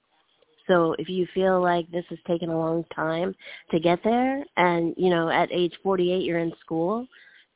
[0.68, 3.34] So if you feel like this has taken a long time
[3.70, 7.06] to get there and, you know, at age 48 you're in school,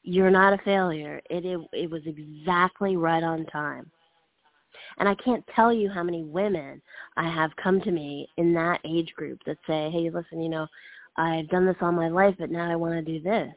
[0.03, 1.21] you're not a failure.
[1.31, 3.91] It it, it was exactly right on time.
[4.99, 6.81] And I can't tell you how many women
[7.17, 10.67] I have come to me in that age group that say, hey, listen, you know,
[11.17, 13.53] I've done this all my life, but now I want to do this.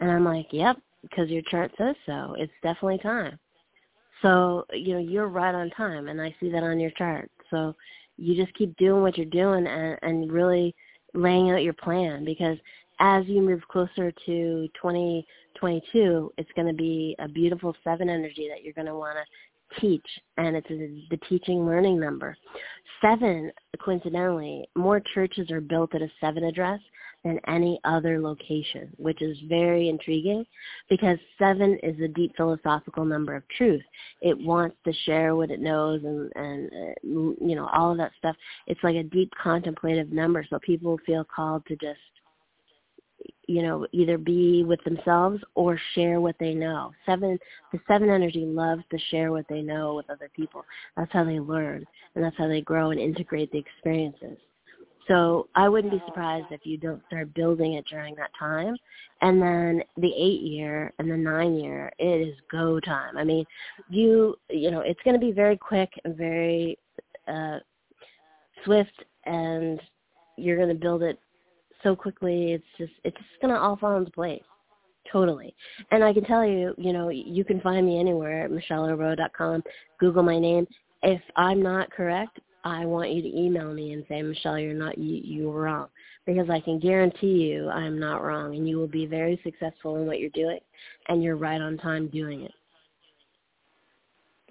[0.00, 2.34] And I'm like, yep, because your chart says so.
[2.38, 3.38] It's definitely time.
[4.22, 7.30] So, you know, you're right on time, and I see that on your chart.
[7.50, 7.74] So
[8.16, 10.74] you just keep doing what you're doing and, and really
[11.14, 12.58] laying out your plan because
[13.00, 18.62] as you move closer to 2022, it's going to be a beautiful seven energy that
[18.62, 22.36] you're going to want to teach, and it's the teaching learning number.
[23.00, 23.50] Seven,
[23.82, 26.80] coincidentally, more churches are built at a seven address
[27.24, 30.44] than any other location, which is very intriguing
[30.88, 33.82] because seven is a deep philosophical number of truth.
[34.22, 38.12] It wants to share what it knows and, and uh, you know, all of that
[38.18, 38.36] stuff.
[38.66, 41.98] It's like a deep contemplative number, so people feel called to just
[43.46, 46.92] you know, either be with themselves or share what they know.
[47.04, 47.38] Seven,
[47.72, 50.64] the seven energy loves to share what they know with other people.
[50.96, 54.38] That's how they learn, and that's how they grow and integrate the experiences.
[55.10, 58.76] So I wouldn't be surprised if you don't start building it during that time.
[59.22, 63.18] And then the eight year and the nine year, it is go time.
[63.18, 63.44] I mean,
[63.88, 66.78] you, you know, it's going to be very quick and very
[67.26, 67.58] uh,
[68.64, 69.80] swift, and
[70.36, 71.18] you're going to build it
[71.82, 72.52] so quickly.
[72.52, 74.42] It's just it's just gonna all fall into place.
[75.10, 75.54] Totally.
[75.90, 79.62] And I can tell you, you know, you can find me anywhere at michellearbeau.com.
[79.98, 80.66] Google my name.
[81.02, 84.98] If I'm not correct, I want you to email me and say, Michelle, you're not
[84.98, 85.88] you you were wrong.
[86.26, 90.06] Because I can guarantee you I'm not wrong and you will be very successful in
[90.06, 90.60] what you're doing
[91.08, 92.54] and you're right on time doing it.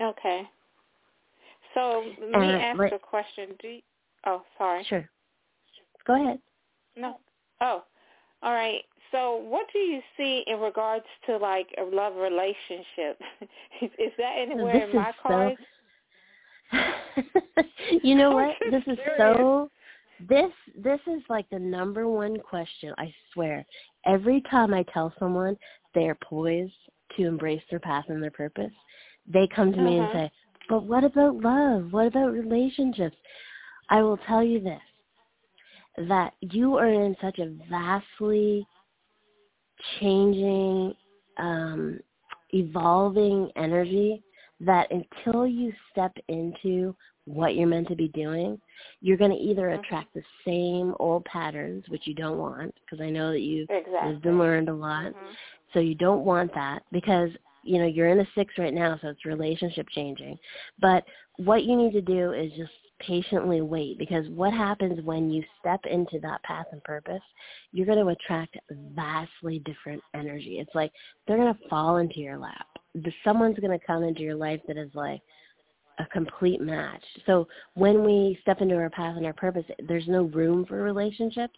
[0.02, 0.43] Okay.
[1.74, 3.50] So let me ask a question.
[3.62, 3.82] Do you,
[4.26, 4.84] oh sorry.
[4.89, 5.08] Sure.
[6.08, 6.39] Go ahead.
[6.98, 7.17] No.
[7.62, 7.84] Oh,
[8.41, 8.84] all right.
[9.12, 13.19] So, what do you see in regards to like a love relationship?
[13.82, 15.58] is, is that anywhere this in my cards?
[15.60, 15.65] So...
[18.03, 18.55] you know what?
[18.71, 19.69] This is so.
[20.27, 22.93] This this is like the number one question.
[22.97, 23.65] I swear.
[24.05, 25.58] Every time I tell someone
[25.95, 26.73] they are poised
[27.15, 28.71] to embrace their path and their purpose,
[29.27, 29.89] they come to uh-huh.
[29.89, 30.19] me and uh-huh.
[30.19, 30.32] say,
[30.67, 31.91] "But what about love?
[31.91, 33.15] What about relationships?"
[33.89, 34.82] I will tell you this
[36.08, 38.65] that you are in such a vastly
[39.99, 40.93] changing,
[41.38, 41.99] um,
[42.53, 44.23] evolving energy
[44.62, 46.95] that until you step into
[47.26, 48.60] what you're meant to be doing,
[49.02, 53.10] you're going to either attract the same old patterns, which you don't want, because I
[53.10, 54.13] know that you've exactly.
[54.13, 55.06] lived and learned a lot.
[55.06, 55.32] Mm-hmm.
[55.74, 57.30] So you don't want that because
[57.63, 60.38] you know you're in a six right now, so it's relationship changing.
[60.80, 61.04] But
[61.38, 65.80] what you need to do is just patiently wait because what happens when you step
[65.86, 67.22] into that path and purpose,
[67.72, 68.58] you're going to attract
[68.95, 70.58] vastly different energy.
[70.60, 70.91] It's like
[71.28, 72.67] they're going to fall into your lap.
[73.23, 75.21] Someone's going to come into your life that is like
[75.99, 77.04] a complete match.
[77.25, 81.54] So when we step into our path and our purpose, there's no room for relationships.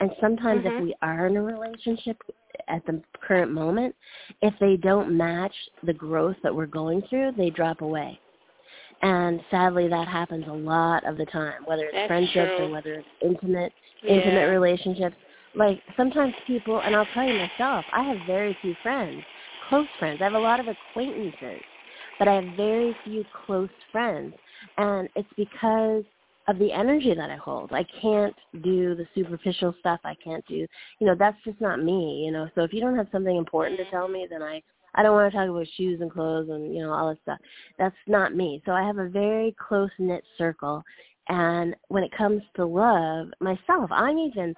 [0.00, 0.76] And sometimes mm-hmm.
[0.76, 2.20] if we are in a relationship
[2.68, 3.94] at the current moment,
[4.42, 8.18] if they don't match the growth that we're going through, they drop away.
[9.02, 12.66] And sadly, that happens a lot of the time, whether it's That's friendships true.
[12.66, 14.12] or whether it's intimate, yeah.
[14.12, 15.16] intimate relationships.
[15.54, 19.22] Like sometimes people, and I'll tell you myself, I have very few friends,
[19.74, 20.20] close friends.
[20.20, 21.60] I have a lot of acquaintances,
[22.18, 24.32] but I have very few close friends,
[24.78, 26.04] and it's because
[26.46, 27.72] of the energy that I hold.
[27.72, 29.98] I can't do the superficial stuff.
[30.04, 30.54] I can't do,
[31.00, 32.48] you know, that's just not me, you know.
[32.54, 33.96] So if you don't have something important to mm-hmm.
[33.96, 34.62] tell me, then I
[34.94, 37.38] I don't want to talk about shoes and clothes and you know all that stuff.
[37.76, 38.62] That's not me.
[38.64, 40.84] So I have a very close knit circle,
[41.28, 44.54] and when it comes to love, myself, I'm even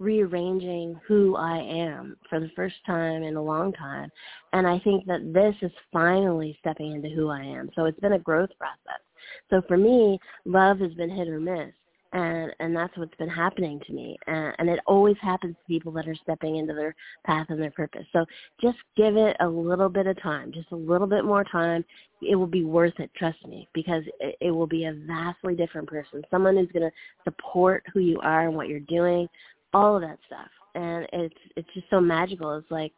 [0.00, 4.10] rearranging who I am for the first time in a long time,
[4.52, 7.70] and I think that this is finally stepping into who I am.
[7.76, 9.02] So it's been a growth process.
[9.50, 11.72] So for me, love has been hit or miss.
[12.12, 14.18] And and that's what's been happening to me.
[14.26, 16.92] And, and it always happens to people that are stepping into their
[17.24, 18.04] path and their purpose.
[18.12, 18.26] So
[18.60, 21.84] just give it a little bit of time just a little bit more time.
[22.20, 25.88] It will be worth it trust me because it, it will be a vastly different
[25.88, 26.24] person.
[26.32, 26.92] Someone who's going to
[27.22, 29.28] support who you are and what you're doing
[29.72, 32.92] all of that stuff and it's it's just so magical it's like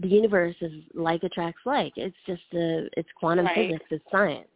[0.00, 3.70] the universe is like attracts like it's just a it's quantum right.
[3.70, 4.48] physics it's science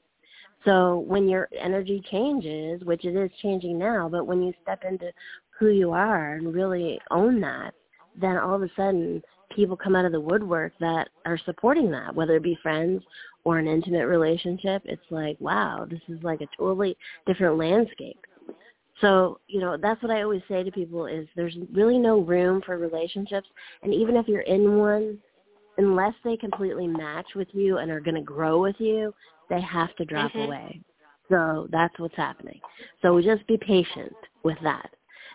[0.65, 5.13] so when your energy changes, which it is changing now, but when you step into
[5.59, 7.75] who you are and really own that,
[8.21, 9.23] then all of a sudden
[9.55, 13.03] people come out of the woodwork that are supporting that, whether it be friends
[13.45, 14.83] or an intimate relationship.
[14.85, 16.97] It's like, wow, this is like a totally
[17.27, 18.19] different landscape.
[19.01, 22.63] So, you know, that's what I always say to people is there's really no room
[22.65, 23.49] for relationships.
[23.83, 25.19] And even if you're in one,
[25.77, 29.15] unless they completely match with you and are going to grow with you,
[29.49, 30.41] they have to drop mm-hmm.
[30.41, 30.81] away.
[31.29, 32.61] So that's what's happening.
[33.03, 34.91] So just be patient with that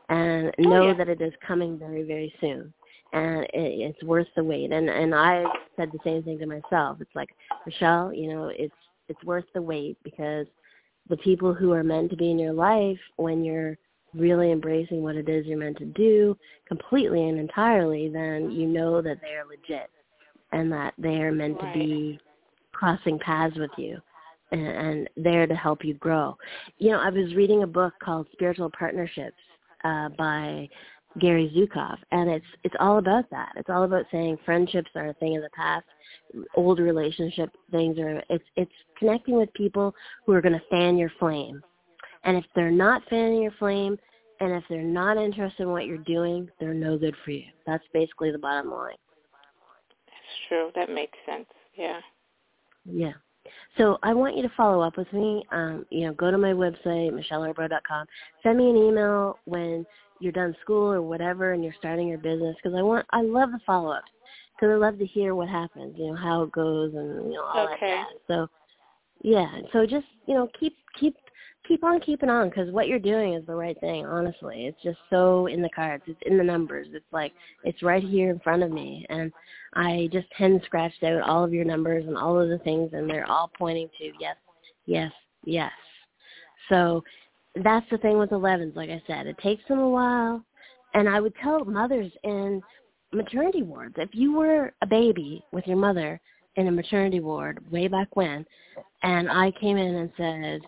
[0.10, 0.94] and oh, know yeah.
[0.96, 2.74] that it is coming very, very soon.
[3.14, 4.72] And it, it's worth the wait.
[4.72, 5.44] And and I
[5.78, 6.98] said the same thing to myself.
[7.00, 7.30] It's like,
[7.66, 8.74] Michelle, you know, it's
[9.08, 10.48] it's worth the wait because
[11.10, 13.78] the people who are meant to be in your life when you're
[14.14, 16.38] really embracing what it is you're meant to do
[16.68, 19.90] completely and entirely, then you know that they are legit
[20.52, 22.20] and that they are meant to be
[22.72, 24.00] crossing paths with you
[24.52, 26.38] and, and there to help you grow.
[26.78, 29.36] You know, I was reading a book called Spiritual Partnerships
[29.84, 30.70] uh, by
[31.20, 33.52] Gary Zukav, and it's it's all about that.
[33.56, 35.86] It's all about saying friendships are a thing of the past,
[36.56, 38.24] old relationship things are.
[38.30, 39.94] It's it's connecting with people
[40.26, 41.62] who are going to fan your flame,
[42.24, 43.98] and if they're not fanning your flame,
[44.40, 47.46] and if they're not interested in what you're doing, they're no good for you.
[47.68, 48.96] That's basically the bottom line.
[50.08, 50.72] That's true.
[50.76, 51.48] That makes sense.
[51.76, 52.00] Yeah.
[52.86, 53.14] Yeah.
[53.78, 55.44] So I want you to follow up with me.
[55.52, 58.08] Um, you know, go to my website, michellearbeau.com.
[58.42, 59.86] Send me an email when
[60.24, 63.52] you're done school or whatever and you're starting your business because I want, I love
[63.52, 64.12] the follow-ups
[64.56, 67.44] because I love to hear what happens, you know, how it goes and, you know,
[67.44, 67.96] all okay.
[67.98, 68.08] that.
[68.28, 68.48] So,
[69.22, 69.50] yeah.
[69.72, 71.16] So just, you know, keep, keep
[71.68, 74.06] keep on keeping on because what you're doing is the right thing.
[74.06, 76.04] Honestly, it's just so in the cards.
[76.08, 76.88] It's in the numbers.
[76.92, 79.32] It's like it's right here in front of me, and
[79.74, 83.10] I just hand scratched out all of your numbers and all of the things, and
[83.10, 84.36] they're all pointing to yes,
[84.86, 85.12] yes,
[85.46, 85.72] yes.
[86.70, 87.04] So
[87.64, 88.76] that's the thing with 11s.
[88.76, 90.44] Like I said, it takes them a while,
[90.94, 92.62] and I would tell mothers in
[93.12, 96.20] maternity wards if you were a baby with your mother
[96.56, 98.46] in a maternity ward way back when,
[99.04, 100.62] and I came in and said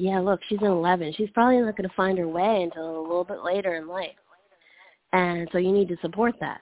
[0.00, 1.12] yeah, look, she's an 11.
[1.16, 4.16] She's probably not going to find her way until a little bit later in life.
[5.12, 6.60] And so you need to support that.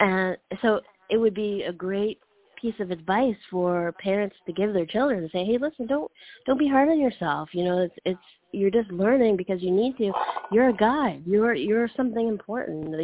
[0.00, 2.18] And so it would be a great
[2.60, 6.10] piece of advice for parents to give their children to say, "Hey, listen, don't
[6.46, 7.50] don't be hard on yourself.
[7.54, 8.18] You know, it's it's
[8.52, 10.12] you're just learning because you need to.
[10.52, 11.22] You're a guide.
[11.26, 12.94] You're you're something important.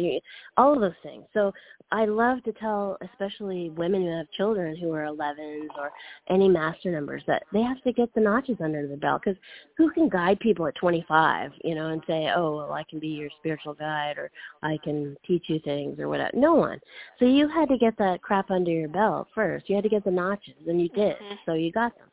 [0.57, 1.25] All of those things.
[1.33, 1.53] So
[1.91, 5.91] I love to tell, especially women who have children who are 11s or
[6.29, 9.21] any master numbers, that they have to get the notches under the belt.
[9.23, 9.39] Because
[9.77, 13.07] who can guide people at 25, you know, and say, oh, well, I can be
[13.07, 14.29] your spiritual guide or
[14.63, 16.31] I can teach you things or whatever.
[16.33, 16.79] No one.
[17.19, 19.69] So you had to get that crap under your belt first.
[19.69, 21.15] You had to get the notches, and you did.
[21.15, 21.35] Mm-hmm.
[21.45, 22.07] So you got them,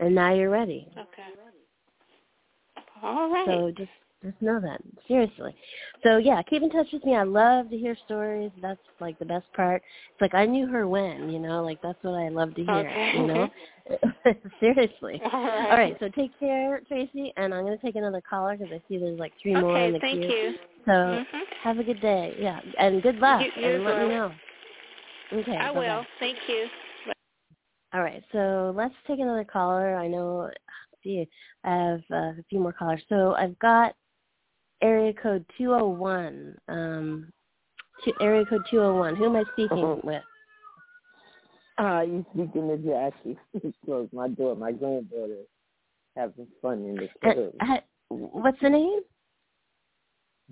[0.00, 0.86] and now you're ready.
[0.92, 1.22] Okay.
[3.04, 3.46] All right.
[3.46, 3.90] So just
[4.24, 5.54] just know that seriously.
[6.02, 7.14] So yeah, keep in touch with me.
[7.14, 8.50] I love to hear stories.
[8.62, 9.82] That's like the best part.
[10.12, 12.88] It's like I knew her when, you know, like that's what I love to hear.
[12.90, 13.10] Okay.
[13.14, 13.50] You know,
[14.60, 15.20] seriously.
[15.30, 15.70] All right.
[15.70, 15.96] All right.
[16.00, 19.34] So take care, Tracy, and I'm gonna take another caller because I see there's like
[19.42, 20.30] three more in the thank queue.
[20.30, 20.54] you.
[20.86, 21.24] So Mhm.
[21.62, 22.34] have a good day.
[22.38, 23.42] Yeah, and good luck.
[23.42, 24.32] You- you and let me know.
[25.32, 25.56] Okay.
[25.56, 25.78] I bye-bye.
[25.78, 26.06] will.
[26.18, 26.68] Thank you.
[27.92, 29.94] All right, so let's take another caller.
[29.94, 30.50] I know,
[31.04, 31.28] see,
[31.62, 33.02] I have uh, a few more callers.
[33.08, 33.94] So I've got
[34.82, 36.56] area code 201.
[36.68, 37.32] Um,
[38.04, 39.14] two, area code 201.
[39.16, 40.00] Who am I speaking Uh-huh.
[40.02, 40.22] with?
[41.78, 43.38] Uh, you speaking to Jackie.
[43.84, 44.56] Close my door.
[44.56, 45.42] My granddaughter
[46.16, 47.54] having fun in the crib.
[47.60, 47.78] uh,
[48.08, 49.00] what's the name?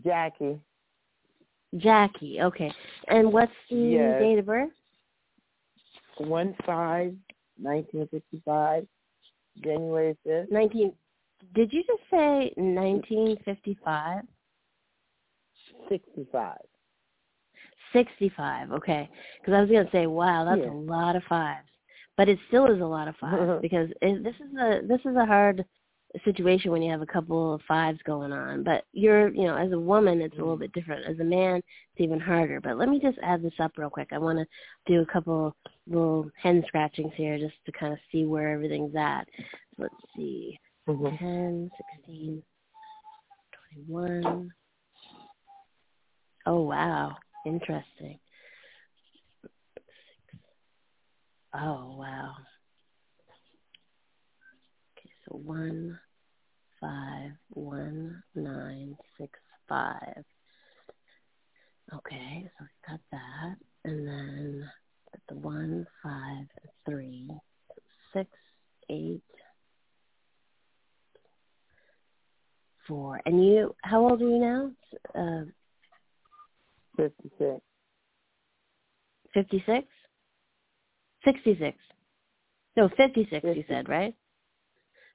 [0.04, 0.58] Jackie.
[1.76, 2.40] Jackie.
[2.42, 2.72] Okay.
[3.08, 4.18] And what's the Yes.
[4.20, 4.70] date of birth?
[6.18, 7.14] One five
[7.58, 8.86] nineteen fifty five,
[9.62, 10.50] January fifth.
[10.50, 10.92] 19.
[11.54, 14.22] Did you just say 1955?
[15.88, 16.58] Sixty five.
[17.92, 18.72] 65.
[18.72, 19.08] Okay.
[19.40, 20.72] Because I was going to say, wow, that's Yeah.
[20.72, 21.68] a lot of fives.
[22.16, 25.16] But it still is a lot of fives because it, this is a this is
[25.16, 25.64] a hard
[26.24, 28.62] situation when you have a couple of fives going on.
[28.62, 31.06] But you're, you know, as a woman, it's a little bit different.
[31.06, 32.60] As a man, it's even harder.
[32.60, 34.08] But let me just add this up real quick.
[34.12, 34.46] I want to
[34.86, 35.54] do a couple
[35.86, 39.26] little hen scratchings here just to kind of see where everything's at.
[39.78, 40.58] Let's see.
[40.88, 41.24] Mm-hmm.
[41.24, 41.70] 10,
[42.06, 42.42] 16,
[43.86, 44.52] 21.
[46.46, 47.16] Oh, wow.
[47.46, 48.18] Interesting.
[51.54, 52.32] Oh, wow.
[55.32, 55.98] One,
[56.80, 60.24] five, one, nine, six, five.
[61.94, 63.56] Okay, so we got that.
[63.84, 64.70] And then
[65.28, 66.46] the one, five,
[66.86, 67.30] three,
[68.12, 68.30] six,
[68.90, 69.22] eight,
[72.86, 73.20] four.
[73.26, 74.70] And you, how old are you now?
[75.14, 75.44] Uh,
[76.96, 77.60] 56.
[79.34, 79.86] 56?
[81.24, 81.78] 66.
[82.76, 83.48] No, 56 50.
[83.58, 84.14] you said, right?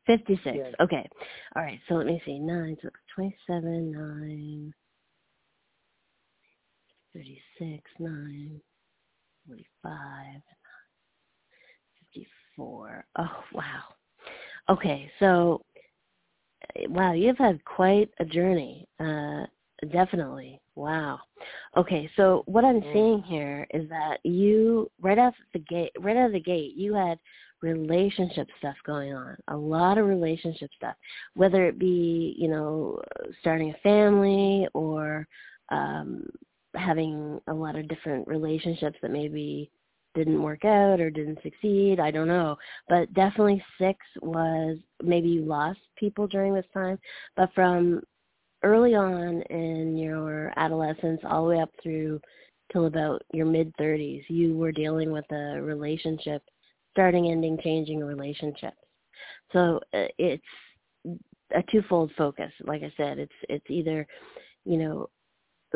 [0.07, 0.55] 56.
[0.55, 0.73] Yes.
[0.79, 1.07] Okay.
[1.55, 2.39] All right, so let me see.
[2.39, 4.73] 9, so 27, 9,
[7.13, 8.61] 36, 9,
[9.47, 10.41] 45,
[12.13, 13.05] 54.
[13.19, 13.83] Oh, wow.
[14.69, 15.61] Okay, so,
[16.89, 18.87] wow, you've had quite a journey.
[18.99, 19.45] Uh,
[19.91, 20.59] definitely.
[20.75, 21.19] Wow.
[21.75, 22.93] Okay, so what I'm Mm.
[22.93, 26.93] seeing here is that you right off the gate, right out of the gate, you
[26.93, 27.19] had
[27.61, 29.35] relationship stuff going on.
[29.49, 30.95] A lot of relationship stuff,
[31.35, 33.01] whether it be you know
[33.39, 35.27] starting a family or
[35.69, 36.25] um,
[36.75, 39.69] having a lot of different relationships that maybe
[40.15, 41.99] didn't work out or didn't succeed.
[41.99, 42.57] I don't know,
[42.89, 46.97] but definitely six was maybe you lost people during this time,
[47.35, 48.01] but from
[48.63, 52.19] early on in your adolescence all the way up through
[52.71, 56.41] till about your mid 30s you were dealing with a relationship
[56.97, 58.75] starting ending changing relationships.
[59.53, 60.43] So uh, it's
[61.55, 62.51] a twofold focus.
[62.63, 64.07] Like i said it's it's either
[64.65, 65.07] you know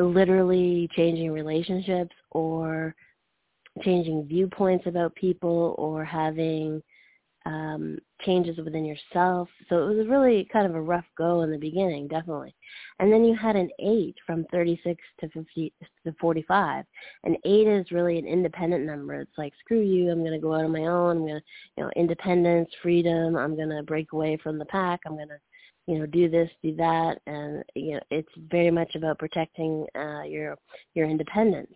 [0.00, 2.92] literally changing relationships or
[3.82, 6.82] changing viewpoints about people or having
[7.44, 9.48] um, changes within yourself.
[9.68, 12.54] So it was really kind of a rough go in the beginning, definitely.
[13.00, 15.72] And then you had an eight from 36 to 50
[16.04, 16.84] to 45.
[17.24, 19.14] An eight is really an independent number.
[19.20, 21.18] It's like screw you, I'm going to go out on my own.
[21.18, 21.44] I'm going to,
[21.76, 23.36] you know, independence, freedom.
[23.36, 25.00] I'm going to break away from the pack.
[25.06, 25.38] I'm going to,
[25.86, 30.22] you know, do this, do that, and you know, it's very much about protecting uh,
[30.22, 30.56] your
[30.94, 31.74] your independence.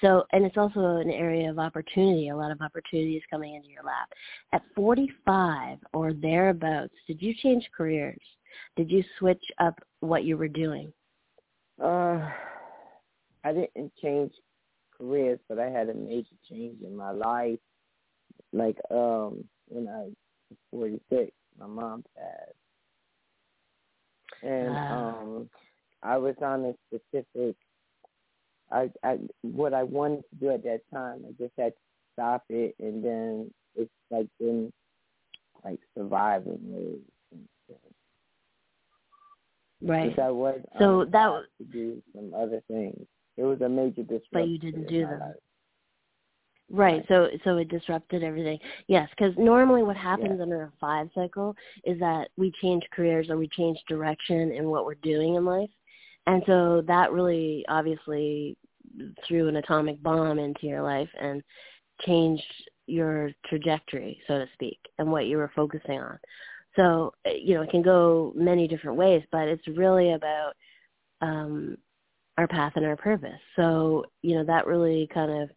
[0.00, 3.82] So, and it's also an area of opportunity, a lot of opportunities coming into your
[3.82, 4.08] lap.
[4.52, 8.20] At 45 or thereabouts, did you change careers?
[8.76, 10.92] Did you switch up what you were doing?
[11.82, 12.28] Uh,
[13.44, 14.32] I didn't change
[14.96, 17.58] careers, but I had a major change in my life.
[18.52, 20.08] Like um, when I
[20.50, 22.54] was 46, my mom passed,
[24.42, 25.20] and Ah.
[25.20, 25.50] um,
[26.02, 27.56] I was on a specific.
[28.72, 31.78] I, I what I wanted to do at that time, I just had to
[32.14, 34.72] stop it, and then it's like been
[35.64, 37.00] like surviving mode.
[39.82, 40.18] Right.
[40.18, 43.06] I was So on that was- to do some other things.
[43.36, 44.28] It was a major disruption.
[44.32, 45.20] But you didn't do them.
[45.20, 45.34] life.
[46.68, 47.04] Right.
[47.08, 48.58] So so it disrupted everything.
[48.86, 50.42] Yes, because normally what happens Yeah.
[50.42, 54.84] under a five cycle is that we change careers or we change direction in what
[54.84, 55.70] we're doing in life,
[56.26, 58.56] and so that really obviously
[59.26, 61.42] threw an atomic bomb into your life and
[62.06, 62.44] changed
[62.86, 66.18] your trajectory, so to speak, and what you were focusing on.
[66.76, 70.52] So uh, you know it can go many different ways, but it's really about
[71.20, 71.76] um,
[72.38, 73.40] our path and our purpose.
[73.56, 75.50] So you know that really kind of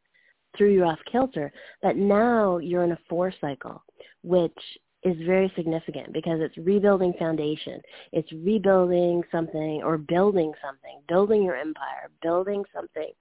[0.58, 1.52] threw you off kilter.
[1.82, 3.84] But now you're in a four cycle,
[4.24, 4.58] which
[5.04, 7.82] is very significant because it's rebuilding foundation.
[8.12, 13.12] It's rebuilding something or building something, building your empire, building something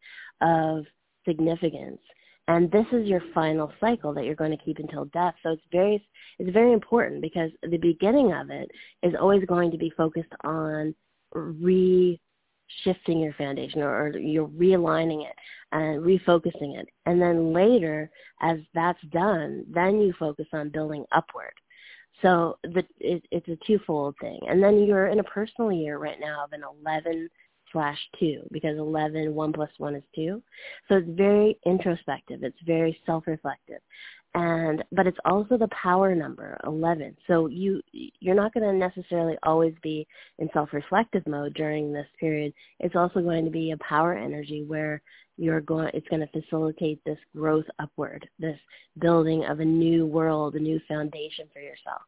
[0.40, 0.84] of
[1.26, 2.00] significance.
[2.48, 5.34] And this is your final cycle that you're going to keep until death.
[5.42, 6.04] So it's very
[6.38, 8.70] it's very important because the beginning of it
[9.02, 10.94] is always going to be focused on
[11.32, 12.20] re
[12.84, 15.34] shifting your foundation or, or you're realigning it
[15.72, 16.88] and refocusing it.
[17.06, 18.10] And then later,
[18.40, 21.52] as that's done, then you focus on building upward.
[22.20, 24.38] So the, it, it's a twofold thing.
[24.48, 27.28] And then you're in a personal year right now of an 11
[27.72, 30.42] slash 2 because 11, 1 plus 1 is 2.
[30.88, 32.42] So it's very introspective.
[32.42, 33.80] It's very self-reflective.
[34.34, 37.16] And but it's also the power number 11.
[37.26, 40.06] So you you're not going to necessarily always be
[40.38, 42.54] in self-reflective mode during this period.
[42.80, 45.02] It's also going to be a power energy where
[45.36, 48.58] you're going it's going to facilitate this growth upward, this
[49.00, 52.00] building of a new world, a new foundation for yourself.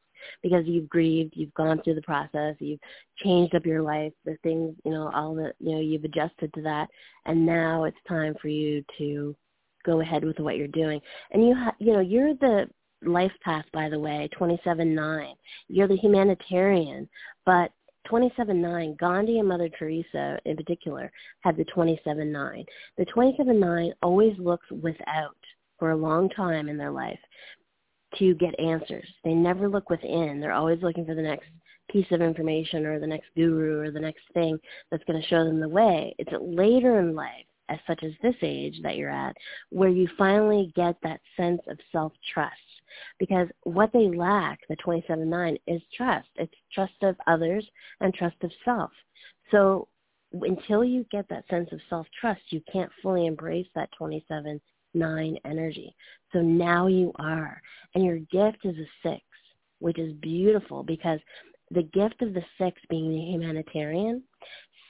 [0.42, 2.80] Because you've grieved, you've gone through the process, you've
[3.18, 6.62] changed up your life, the things, you know, all the, you know, you've adjusted to
[6.62, 6.88] that,
[7.26, 9.36] and now it's time for you to
[9.84, 11.00] go ahead with what you're doing.
[11.32, 12.68] And you ha- you know, you're the
[13.02, 15.34] life path, by the way, 27-9.
[15.68, 17.08] You're the humanitarian,
[17.44, 17.70] but
[18.10, 21.10] 27-9, Gandhi and Mother Teresa in particular
[21.40, 22.64] had the 27-9.
[22.98, 25.36] The 27-9 always looks without
[25.78, 27.18] for a long time in their life
[28.18, 29.08] to get answers.
[29.24, 30.38] They never look within.
[30.40, 31.46] They're always looking for the next
[31.90, 34.58] piece of information or the next guru or the next thing
[34.90, 36.14] that's going to show them the way.
[36.18, 39.36] It's later in life, as such as this age that you're at,
[39.70, 42.54] where you finally get that sense of self-trust.
[43.18, 46.28] Because what they lack, the 27-9, is trust.
[46.36, 47.66] It's trust of others
[48.00, 48.90] and trust of self.
[49.50, 49.88] So
[50.32, 54.60] until you get that sense of self-trust, you can't fully embrace that 27
[54.94, 55.94] nine energy.
[56.32, 57.60] So now you are.
[57.94, 59.22] And your gift is a six,
[59.80, 61.20] which is beautiful because
[61.70, 64.22] the gift of the six being the humanitarian,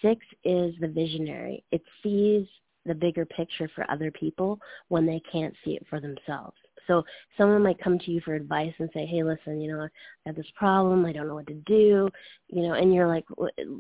[0.03, 1.65] six is the visionary.
[1.73, 2.47] It sees
[2.87, 4.59] the bigger picture for other people
[4.89, 6.57] when they can't see it for themselves.
[6.87, 7.03] So
[7.39, 9.89] someone might come to you for advice and say, hey, listen, you know, I
[10.27, 11.07] have this problem.
[11.07, 12.11] I don't know what to do.
[12.49, 13.25] You know, and you're like,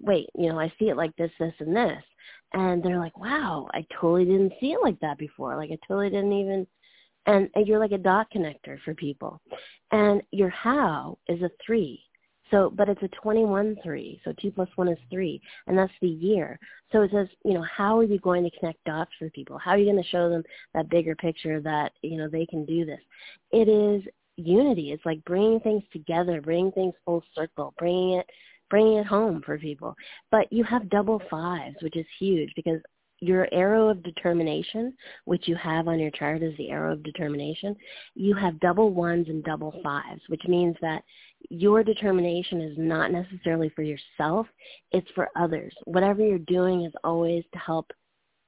[0.02, 2.02] wait, you know, I see it like this, this, and this
[2.54, 5.56] and they're like, "Wow, I totally didn't see it like that before.
[5.56, 6.66] Like I totally didn't even."
[7.26, 9.40] And, and you're like a dot connector for people,
[9.92, 12.02] and your how is a three.
[12.54, 14.20] So, but it's a 21 three.
[14.24, 16.56] So two plus one is three, and that's the year.
[16.92, 19.58] So it says, you know, how are you going to connect dots for people?
[19.58, 22.64] How are you going to show them that bigger picture that you know they can
[22.64, 23.00] do this?
[23.50, 24.04] It is
[24.36, 24.92] unity.
[24.92, 28.26] It's like bringing things together, bringing things full circle, bringing it
[28.70, 29.96] bringing it home for people.
[30.30, 32.78] But you have double fives, which is huge because
[33.20, 34.94] your arrow of determination,
[35.24, 37.74] which you have on your chart is the arrow of determination,
[38.14, 41.02] you have double ones and double fives, which means that
[41.50, 44.46] your determination is not necessarily for yourself,
[44.92, 45.74] it's for others.
[45.84, 47.90] Whatever you're doing is always to help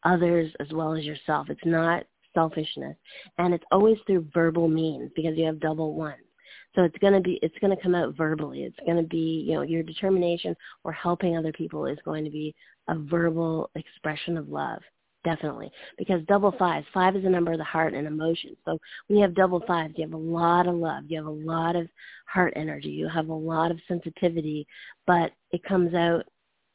[0.05, 1.49] others as well as yourself.
[1.51, 2.97] It's not selfishness.
[3.39, 6.23] And it's always through verbal means because you have double ones.
[6.75, 8.63] So it's going to be, it's going to come out verbally.
[8.63, 12.31] It's going to be, you know, your determination or helping other people is going to
[12.31, 12.55] be
[12.89, 14.83] a verbal expression of love.
[15.27, 15.73] Definitely.
[15.99, 18.57] Because double fives, five is a number of the heart and emotion.
[18.65, 21.03] So when you have double fives, you have a lot of love.
[21.09, 21.89] You have a lot of
[22.27, 22.91] heart energy.
[22.91, 24.69] You have a lot of sensitivity,
[25.05, 26.23] but it comes out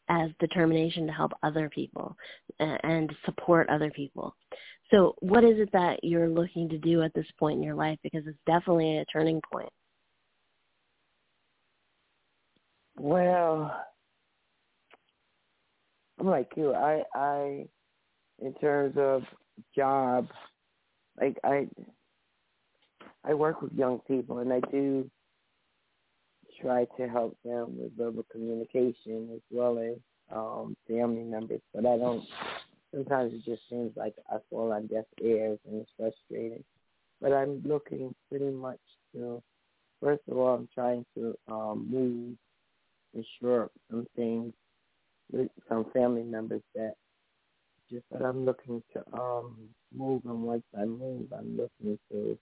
[0.09, 2.13] as determination to help other people
[2.59, 4.35] and support other people.
[4.91, 7.99] So what is it that you're looking to do at this point in your life?
[8.03, 9.71] Because it's definitely a turning point.
[12.97, 13.73] Well,
[16.19, 16.73] I'm like you.
[16.73, 17.65] I, I,
[18.41, 19.23] in terms of
[19.75, 20.27] job,
[21.19, 21.67] like I,
[23.23, 25.09] I work with young people, and I do
[26.61, 29.97] try to help them with verbal communication as well as
[30.35, 31.61] um, family members.
[31.73, 32.23] But I don't.
[32.93, 36.63] Sometimes it just seems like I fall on deaf ears, and it's frustrating.
[37.21, 38.79] But I'm looking pretty much
[39.13, 39.41] to.
[40.01, 42.35] First of all, I'm trying to um, move
[43.13, 44.53] ensure some things
[45.31, 46.95] with some family members that
[47.91, 49.55] just that I'm looking to um
[49.95, 52.37] move and once I move I'm looking to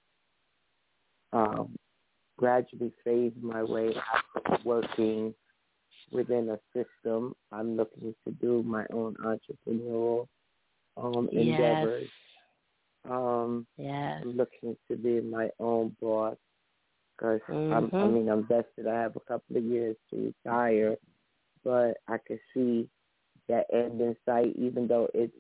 [1.33, 1.75] um
[2.37, 5.33] gradually phase my way out of working
[6.11, 7.35] within a system.
[7.51, 10.27] I'm looking to do my own entrepreneurial
[10.97, 11.43] um yes.
[11.43, 12.09] endeavors.
[13.09, 14.21] Um yes.
[14.23, 16.37] I'm looking to be my own boss
[17.17, 17.95] because mm-hmm.
[17.95, 18.87] I mean I'm vested.
[18.87, 20.95] I have a couple of years to retire,
[21.63, 22.87] but I can see
[23.49, 24.53] that end in sight.
[24.57, 25.33] Even though it's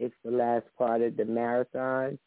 [0.00, 2.18] it's the last part of the marathon,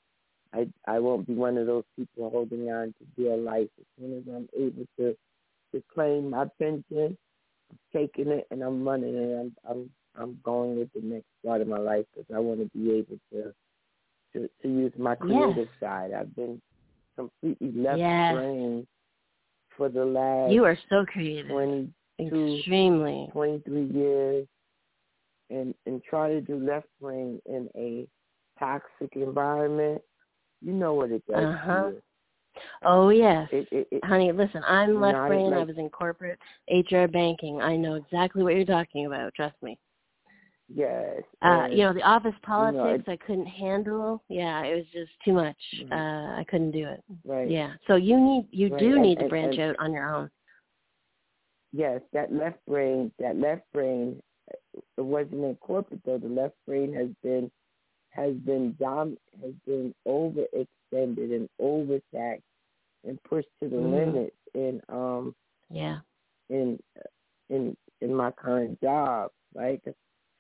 [0.53, 3.70] I I won't be one of those people holding on to dear life.
[3.80, 5.16] As soon as I'm able to
[5.74, 7.18] to claim my pension,
[7.72, 9.39] I'm taking it and I'm running it.
[9.39, 9.89] I'm I'm
[10.20, 13.20] I'm going with the next part of my life because I want to be able
[13.34, 13.53] to
[14.34, 15.68] to to use my creative yes.
[15.80, 16.12] side.
[16.14, 16.62] I've been
[17.16, 18.34] completely left yes.
[18.34, 18.88] brain
[19.76, 24.47] for the last you are so creative 22, extremely 23 years
[25.49, 28.07] and and try to do left brain in a
[28.59, 30.01] toxic environment
[30.61, 31.91] you know what it does uh-huh.
[32.83, 34.31] Oh yes, it, it, it, honey.
[34.31, 35.51] Listen, I'm left brain.
[35.51, 36.39] Like, I was in corporate
[36.69, 37.61] HR banking.
[37.61, 39.33] I know exactly what you're talking about.
[39.35, 39.77] Trust me.
[40.73, 41.21] Yes.
[41.41, 44.21] Uh, you know, the office politics you know, I couldn't handle.
[44.27, 45.57] Yeah, it was just too much.
[45.81, 45.93] Mm-hmm.
[45.93, 47.03] Uh I couldn't do it.
[47.25, 47.49] Right.
[47.49, 47.73] Yeah.
[47.87, 48.79] So you need you right.
[48.79, 50.29] do and, need to and, branch and, out on your own.
[51.71, 54.21] Yes, that left brain, that left brain
[54.51, 56.17] it wasn't in corporate though.
[56.17, 57.51] The left brain has been
[58.11, 62.43] has been dom has been overextended and overtaxed
[63.05, 63.91] and pushed to the mm.
[63.91, 65.35] limits in um
[65.69, 65.99] yeah
[66.49, 66.79] in
[67.49, 69.31] in in my current job.
[69.53, 69.81] Like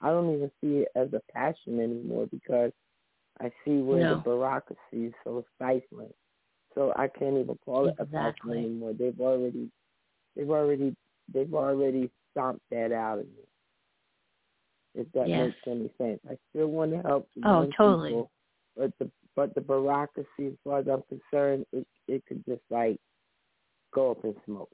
[0.01, 2.71] I don't even see it as a passion anymore because
[3.39, 4.15] I see where no.
[4.15, 6.13] the bureaucracy is so stifling.
[6.75, 8.93] So I can't even call it a passion anymore.
[8.93, 9.69] They've already,
[10.35, 10.95] they've already,
[11.33, 13.43] they've already stomped that out of me.
[14.97, 15.45] If that yes.
[15.45, 17.29] makes any sense, I still want to help.
[17.45, 18.09] Oh, totally.
[18.09, 18.31] People,
[18.75, 22.99] but the but the bureaucracy, as far as I'm concerned, it it could just like
[23.93, 24.71] go up in smoke.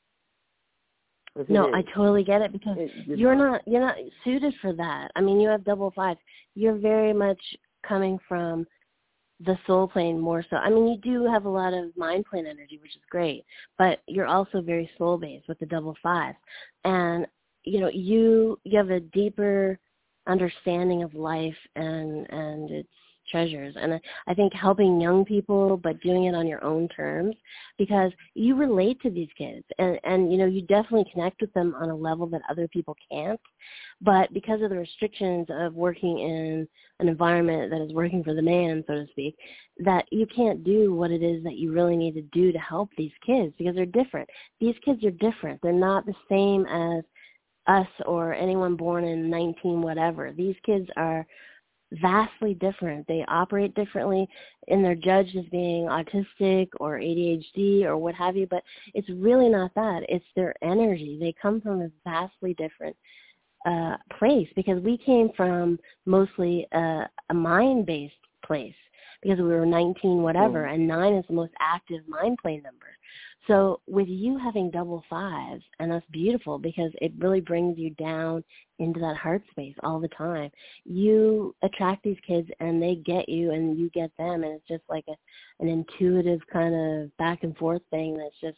[1.49, 5.11] No, I totally get it because it, you're not you're not suited for that.
[5.15, 6.19] I mean, you have double fives.
[6.55, 7.41] You're very much
[7.85, 8.65] coming from
[9.41, 10.55] the soul plane more so.
[10.55, 13.43] I mean, you do have a lot of mind plane energy, which is great,
[13.77, 16.35] but you're also very soul based with the double five.
[16.85, 17.27] And
[17.65, 19.79] you know, you you have a deeper
[20.27, 22.89] understanding of life and and its
[23.29, 23.75] treasures.
[23.79, 27.35] And I think helping young people, but doing it on your own terms,
[27.77, 31.75] because you relate to these kids, and and you know you definitely connect with them
[31.75, 33.39] on a level that other people can't.
[34.01, 36.67] But because of the restrictions of working in
[36.99, 39.35] an environment that is working for the man, so to speak,
[39.79, 42.89] that you can't do what it is that you really need to do to help
[42.97, 44.29] these kids because they're different.
[44.59, 45.59] These kids are different.
[45.61, 47.03] They're not the same as
[47.67, 50.31] us or anyone born in 19 whatever.
[50.31, 51.25] These kids are
[52.01, 53.07] vastly different.
[53.07, 54.27] They operate differently
[54.67, 59.49] and they're judged as being autistic or ADHD or what have you, but it's really
[59.49, 60.03] not that.
[60.09, 61.17] It's their energy.
[61.19, 62.95] They come from a vastly different
[63.65, 68.13] uh, place because we came from mostly a, a mind-based
[68.45, 68.75] place
[69.21, 70.73] because we were 19 whatever mm.
[70.73, 72.87] and 9 is the most active mind plane number.
[73.47, 78.43] So with you having double fives, and that's beautiful because it really brings you down
[78.79, 80.49] into that heart space all the time.
[80.85, 84.83] You attract these kids and they get you and you get them and it's just
[84.89, 85.15] like a,
[85.59, 88.57] an intuitive kind of back and forth thing that's just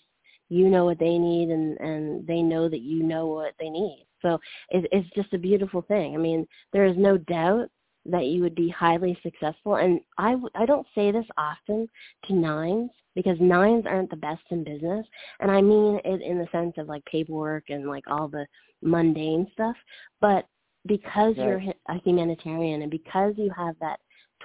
[0.50, 4.06] you know what they need and and they know that you know what they need.
[4.22, 6.14] So it, it's just a beautiful thing.
[6.14, 7.70] I mean, there is no doubt
[8.06, 9.76] that you would be highly successful.
[9.76, 11.90] And I, I don't say this often
[12.26, 15.06] to nines because nines aren't the best in business.
[15.40, 18.46] And I mean it in the sense of like paperwork and like all the
[18.82, 19.76] mundane stuff.
[20.22, 20.46] But
[20.86, 21.48] because right.
[21.48, 24.00] you're a humanitarian and because you have that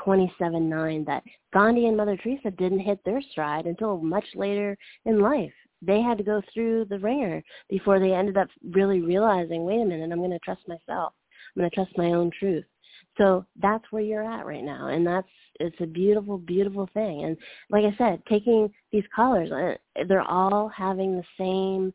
[0.06, 5.52] 27-9 that Gandhi and Mother Teresa didn't hit their stride until much later in life.
[5.82, 9.84] They had to go through the ringer before they ended up really realizing, wait a
[9.84, 11.12] minute, I'm going to trust myself.
[11.56, 12.64] I'm going to trust my own truth.
[13.20, 17.24] So that's where you're at right now, and that's it's a beautiful, beautiful thing.
[17.24, 17.36] And
[17.68, 19.74] like I said, taking these callers, uh,
[20.08, 21.92] they're all having the same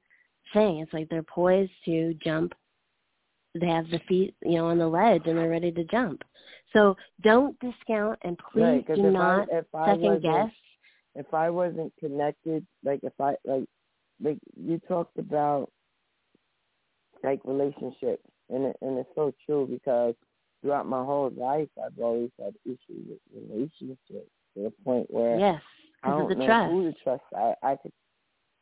[0.53, 0.82] thing.
[0.82, 2.53] It's like they're poised to jump.
[3.59, 6.21] They have the feet, you know, on the ledge, and they're ready to jump.
[6.73, 10.51] So don't discount, and please right, do not I, second guess.
[11.15, 13.65] If I wasn't connected, like if I like,
[14.21, 15.71] like you talked about,
[17.23, 18.21] like relationships,
[18.51, 20.13] and it, and it's so true because
[20.66, 25.61] throughout my whole life, I've always had issues with relationships to the point where yes,
[26.01, 26.72] I don't the know trust.
[26.72, 27.22] who to trust.
[27.36, 27.91] I, I could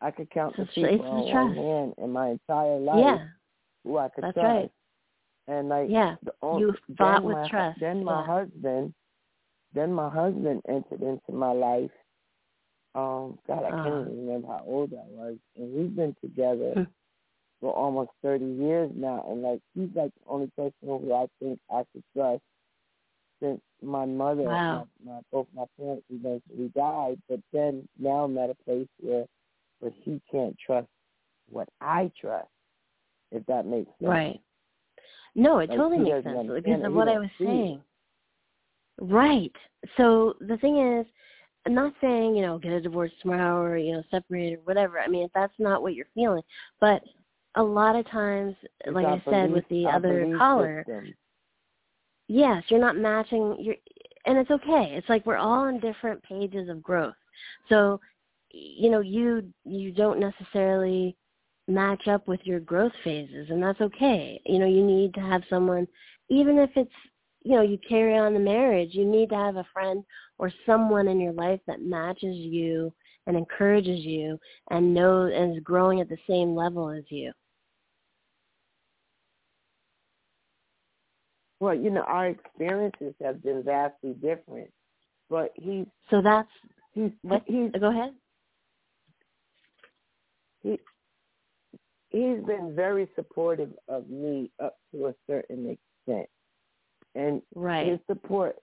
[0.02, 3.26] I could count the people on one hand in my entire life yeah.
[3.86, 4.46] who I could That's trust.
[4.46, 4.72] Right.
[5.48, 7.80] And like yeah, the only, you fought with my, trust.
[7.80, 8.26] Then my yeah.
[8.26, 8.94] husband,
[9.74, 11.92] then my husband entered into my life.
[12.96, 14.02] Um, God, I can't uh.
[14.02, 16.84] even remember how old I was, and we've been together hmm
[17.64, 21.58] for almost 30 years now, and like he's like the only person who I think
[21.72, 22.42] I could trust
[23.42, 24.86] since my mother, wow.
[25.06, 27.22] my, my both my parents eventually died.
[27.30, 29.24] But then now I'm at a place where,
[29.80, 30.88] where he can't trust
[31.50, 32.50] what I trust,
[33.32, 34.10] if that makes sense.
[34.10, 34.42] Right.
[35.34, 37.82] No, it like, totally makes sense because of what I was saying.
[39.00, 39.54] Right.
[39.96, 41.06] So the thing is,
[41.66, 45.00] I'm not saying, you know, get a divorce tomorrow or, you know, separate or whatever.
[45.00, 46.44] I mean, if that's not what you're feeling.
[46.82, 47.02] But
[47.56, 51.14] a lot of times, it's like I belief, said with the other caller, system.
[52.28, 53.56] yes, you're not matching.
[53.60, 53.76] You're,
[54.26, 54.94] and it's okay.
[54.96, 57.16] It's like we're all on different pages of growth.
[57.70, 58.00] So,
[58.52, 61.16] you know, you you don't necessarily
[61.68, 64.42] match up with your growth phases, and that's okay.
[64.46, 65.88] You know, you need to have someone,
[66.30, 66.92] even if it's
[67.44, 70.04] you know you carry on the marriage, you need to have a friend
[70.40, 72.94] or someone in your life that matches you
[73.28, 74.40] and encourages you
[74.72, 77.32] and knows and is growing at the same level as you.
[81.64, 84.70] Well, you know, our experiences have been vastly different,
[85.30, 86.50] but he's so that's
[86.92, 88.12] he's what he's go ahead.
[90.62, 90.78] He
[92.10, 96.28] he's been very supportive of me up to a certain extent,
[97.16, 97.88] and right.
[97.88, 98.58] his support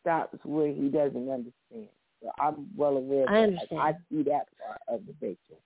[0.00, 1.90] stops where he doesn't understand.
[2.22, 3.28] So I'm well aware.
[3.28, 3.82] I understand.
[3.82, 5.60] I, I see that part of the picture.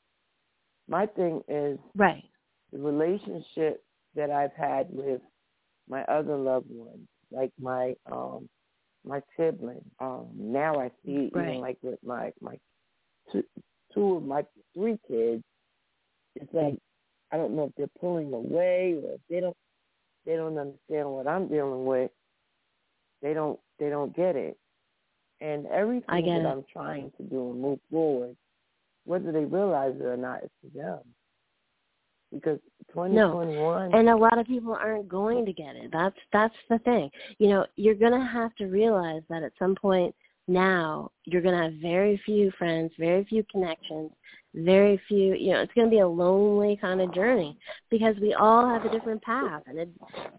[0.89, 2.25] My thing is right
[2.73, 3.85] the relationship
[4.17, 5.21] that I've had with
[5.89, 8.49] my other loved ones, like my um
[9.05, 9.85] my sibling.
[10.01, 11.49] Um now I see right.
[11.49, 12.59] even like with my my
[13.33, 13.45] two,
[13.95, 15.43] two of my three kids,
[16.37, 16.79] it's like
[17.33, 19.57] I don't know if they're pulling away or if they don't
[20.27, 22.11] they don't understand what I'm dealing with.
[23.23, 24.57] They don't they don't get it.
[25.41, 26.47] And everything that it.
[26.47, 28.37] I'm trying to do and move forward,
[29.05, 30.99] whether they realize it or not, it's for them.
[32.33, 32.59] Because
[32.93, 33.99] 2021 no.
[33.99, 35.91] and a lot of people aren't going to get it.
[35.93, 37.11] That's that's the thing.
[37.39, 40.15] You know, you're going to have to realize that at some point
[40.49, 44.11] now you're going to have very few friends, very few connections,
[44.55, 47.57] very few, you know, it's going to be a lonely kind of journey
[47.91, 49.89] because we all have a different path and it,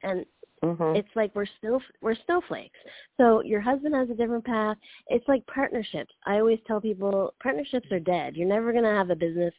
[0.03, 0.25] and
[0.63, 0.95] mm-hmm.
[0.95, 2.77] it's like we're still we're snowflakes.
[3.17, 4.77] So your husband has a different path.
[5.07, 6.13] It's like partnerships.
[6.25, 8.35] I always tell people partnerships are dead.
[8.35, 9.53] You're never going to have a business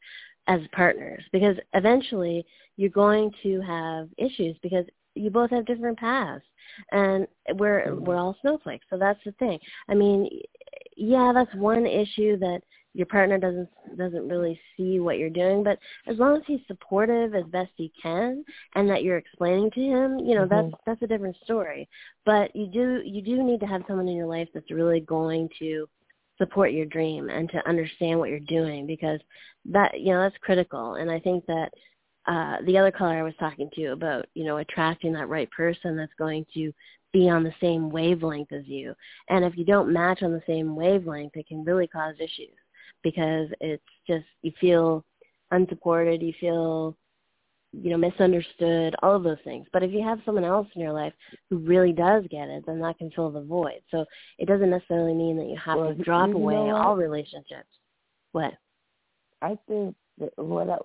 [0.46, 2.44] as partners because eventually
[2.76, 4.84] you're going to have issues because
[5.14, 6.44] you both have different paths
[6.92, 8.04] and we're mm-hmm.
[8.04, 10.28] we're all snowflakes so that's the thing i mean
[10.96, 12.60] yeah that's one issue that
[12.92, 17.34] your partner doesn't doesn't really see what you're doing but as long as he's supportive
[17.34, 20.70] as best he can and that you're explaining to him you know mm-hmm.
[20.70, 21.88] that's that's a different story
[22.24, 25.48] but you do you do need to have someone in your life that's really going
[25.58, 25.88] to
[26.40, 29.20] support your dream and to understand what you're doing because
[29.66, 30.94] that you know that's critical.
[30.94, 31.70] And i think that
[32.26, 35.96] uh the other caller i was talking to about you know attracting that right person
[35.96, 36.72] that's going to
[37.12, 38.94] be on the same wavelength as you.
[39.28, 42.56] And if you don't match on the same wavelength it can really cause issues
[43.02, 45.04] because it's just you feel
[45.50, 46.96] unsupported, you feel
[47.72, 49.66] you know misunderstood, all of those things.
[49.72, 51.12] But if you have someone else in your life
[51.48, 53.80] who really does get it, then that can fill the void.
[53.90, 54.04] So
[54.38, 57.68] it doesn't necessarily mean that you have well, to drop away all relationships.
[58.32, 58.52] What?
[59.42, 60.76] I think that what I,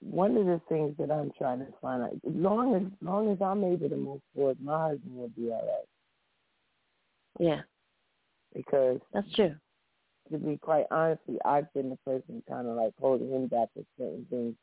[0.00, 3.32] one of the things that I'm trying to find out, as long as, as long
[3.32, 7.48] as I'm able to move forward, my husband will be all right.
[7.48, 7.60] Yeah.
[8.54, 9.54] Because that's true
[10.30, 13.86] to be quite honestly, I've been the person kind of like holding him back with
[13.98, 14.54] certain things.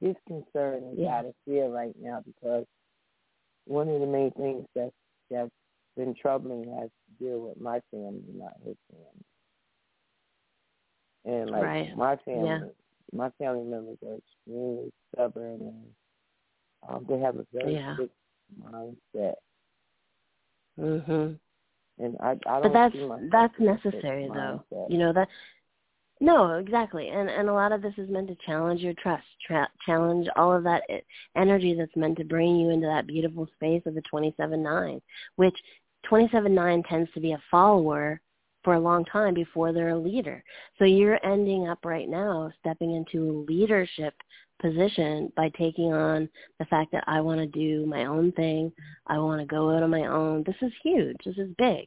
[0.00, 1.18] His concern is yeah.
[1.18, 2.66] out of fear right now because
[3.64, 4.92] one of the main things that's
[5.30, 5.50] that's
[5.96, 9.24] been troubling has to deal with my family, not his family.
[11.24, 11.96] And like right.
[11.96, 12.60] my family, yeah.
[13.12, 15.84] my family members are extremely stubborn and
[16.88, 17.96] um, they have a very yeah.
[17.96, 18.14] fixed
[18.62, 19.34] mindset.
[20.78, 21.38] Mhm.
[21.98, 22.96] And I, I don't but that's
[23.32, 24.62] that's necessary though.
[24.88, 25.28] You know that.
[26.18, 29.68] No, exactly, and and a lot of this is meant to challenge your trust, tra-
[29.84, 30.82] challenge all of that
[31.36, 35.02] energy that's meant to bring you into that beautiful space of the twenty seven nine,
[35.36, 35.56] which
[36.08, 38.20] twenty seven nine tends to be a follower
[38.64, 40.42] for a long time before they're a leader.
[40.78, 44.14] So you're ending up right now stepping into a leadership
[44.60, 48.72] position by taking on the fact that I want to do my own thing.
[49.06, 50.44] I want to go out on my own.
[50.44, 51.18] This is huge.
[51.24, 51.86] This is big.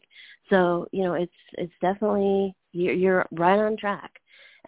[0.49, 4.18] So, you know, it's it's definitely you're, you're right on track.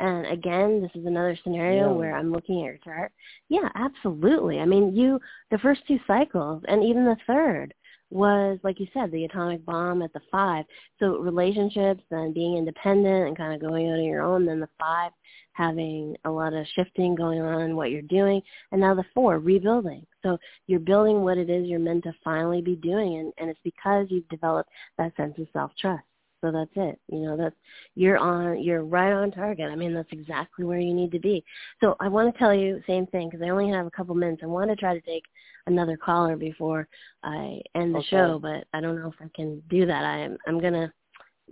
[0.01, 1.95] And again, this is another scenario yeah.
[1.95, 3.11] where I'm looking at your chart.
[3.49, 4.59] Yeah, absolutely.
[4.59, 5.19] I mean, you
[5.51, 7.73] the first two cycles and even the third
[8.09, 10.65] was like you said the atomic bomb at the five
[10.99, 14.67] so relationships and being independent and kind of going out on your own then the
[14.77, 15.13] five
[15.53, 18.41] having a lot of shifting going on in what you're doing
[18.73, 20.37] and now the four rebuilding so
[20.67, 24.07] you're building what it is you're meant to finally be doing and, and it's because
[24.09, 26.03] you've developed that sense of self trust
[26.41, 26.99] so that's it.
[27.07, 27.55] You know, that's
[27.95, 29.71] you're on you're right on target.
[29.71, 31.43] I mean, that's exactly where you need to be.
[31.79, 34.41] So I want to tell you same thing because I only have a couple minutes.
[34.43, 35.23] I want to try to take
[35.67, 36.87] another caller before
[37.23, 38.07] I end the okay.
[38.09, 40.03] show, but I don't know if I can do that.
[40.03, 40.91] I'm I'm gonna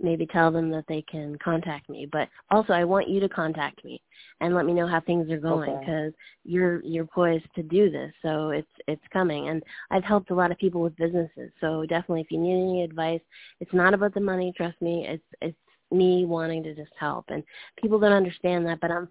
[0.00, 2.08] maybe tell them that they can contact me.
[2.10, 4.00] But also, I want you to contact me
[4.40, 6.16] and let me know how things are going because okay.
[6.44, 8.12] you're you're poised to do this.
[8.22, 11.50] So it's it's coming, and I've helped a lot of people with businesses.
[11.60, 13.20] So definitely, if you need any advice,
[13.60, 14.52] it's not about the money.
[14.56, 15.56] Trust me, it's it's
[15.90, 17.26] me wanting to just help.
[17.28, 17.42] And
[17.80, 19.08] people don't understand that, but I'm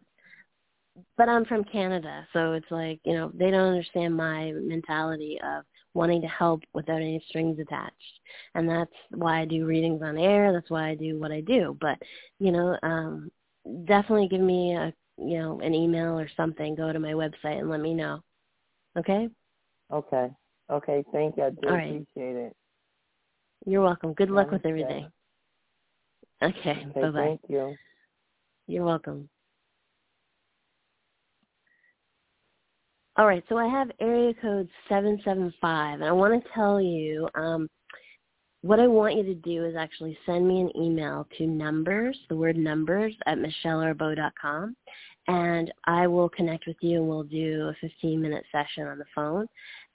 [1.18, 5.64] but I'm from Canada, so it's like you know they don't understand my mentality of
[6.00, 8.22] wanting to help without any strings attached.
[8.56, 10.54] And that's why I do readings on air.
[10.54, 11.78] That's why I do what I do.
[11.82, 11.98] But,
[12.40, 13.30] you know, um,
[13.84, 16.74] definitely give me a, you know, an email or something.
[16.74, 18.24] Go to my website and let me know.
[18.98, 19.28] Okay?
[19.92, 20.30] Okay.
[20.72, 21.04] Okay.
[21.12, 21.44] Thank you.
[21.44, 22.02] I do right.
[22.06, 22.56] appreciate it.
[23.66, 24.14] You're welcome.
[24.14, 25.12] Good luck with everything.
[26.42, 26.72] Okay.
[26.72, 27.12] okay Bye-bye.
[27.12, 27.76] Thank you.
[28.68, 29.28] You're welcome.
[33.20, 37.70] All right, so I have area code 775, and I want to tell you um,
[38.62, 42.38] what I want you to do is actually send me an email to numbers, the
[42.38, 44.74] word numbers, at michellearbeau.com,
[45.28, 49.48] and I will connect with you and we'll do a 15-minute session on the phone.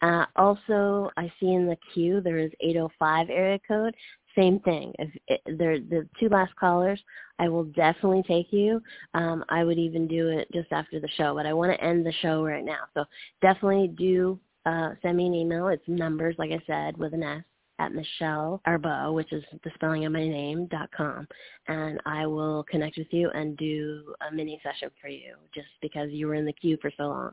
[0.02, 3.94] Uh, also, I see in the queue there is 805 area code.
[4.36, 4.92] Same thing.
[4.98, 7.00] If they're the two last callers,
[7.38, 8.80] I will definitely take you.
[9.14, 12.04] Um, I would even do it just after the show, but I want to end
[12.04, 12.84] the show right now.
[12.94, 13.04] So
[13.42, 15.68] definitely do uh, send me an email.
[15.68, 17.42] It's numbers, like I said, with an S
[17.80, 21.26] at Michelle Arbeau, which is the spelling of my name, dot com.
[21.66, 26.10] And I will connect with you and do a mini session for you just because
[26.10, 27.32] you were in the queue for so long.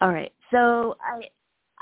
[0.00, 0.32] All right.
[0.50, 1.28] So I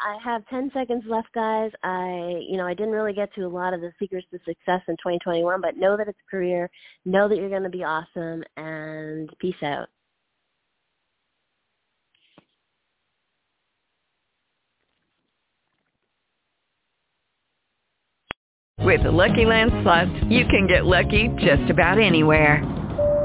[0.02, 1.70] I have 10 seconds left, guys.
[1.82, 4.80] I, you know, I didn't really get to a lot of the secrets to success
[4.88, 6.70] in 2021, but know that it's a career.
[7.04, 9.88] Know that you're going to be awesome, and peace out.
[18.78, 22.79] With the Lucky Land Slots, you can get lucky just about anywhere.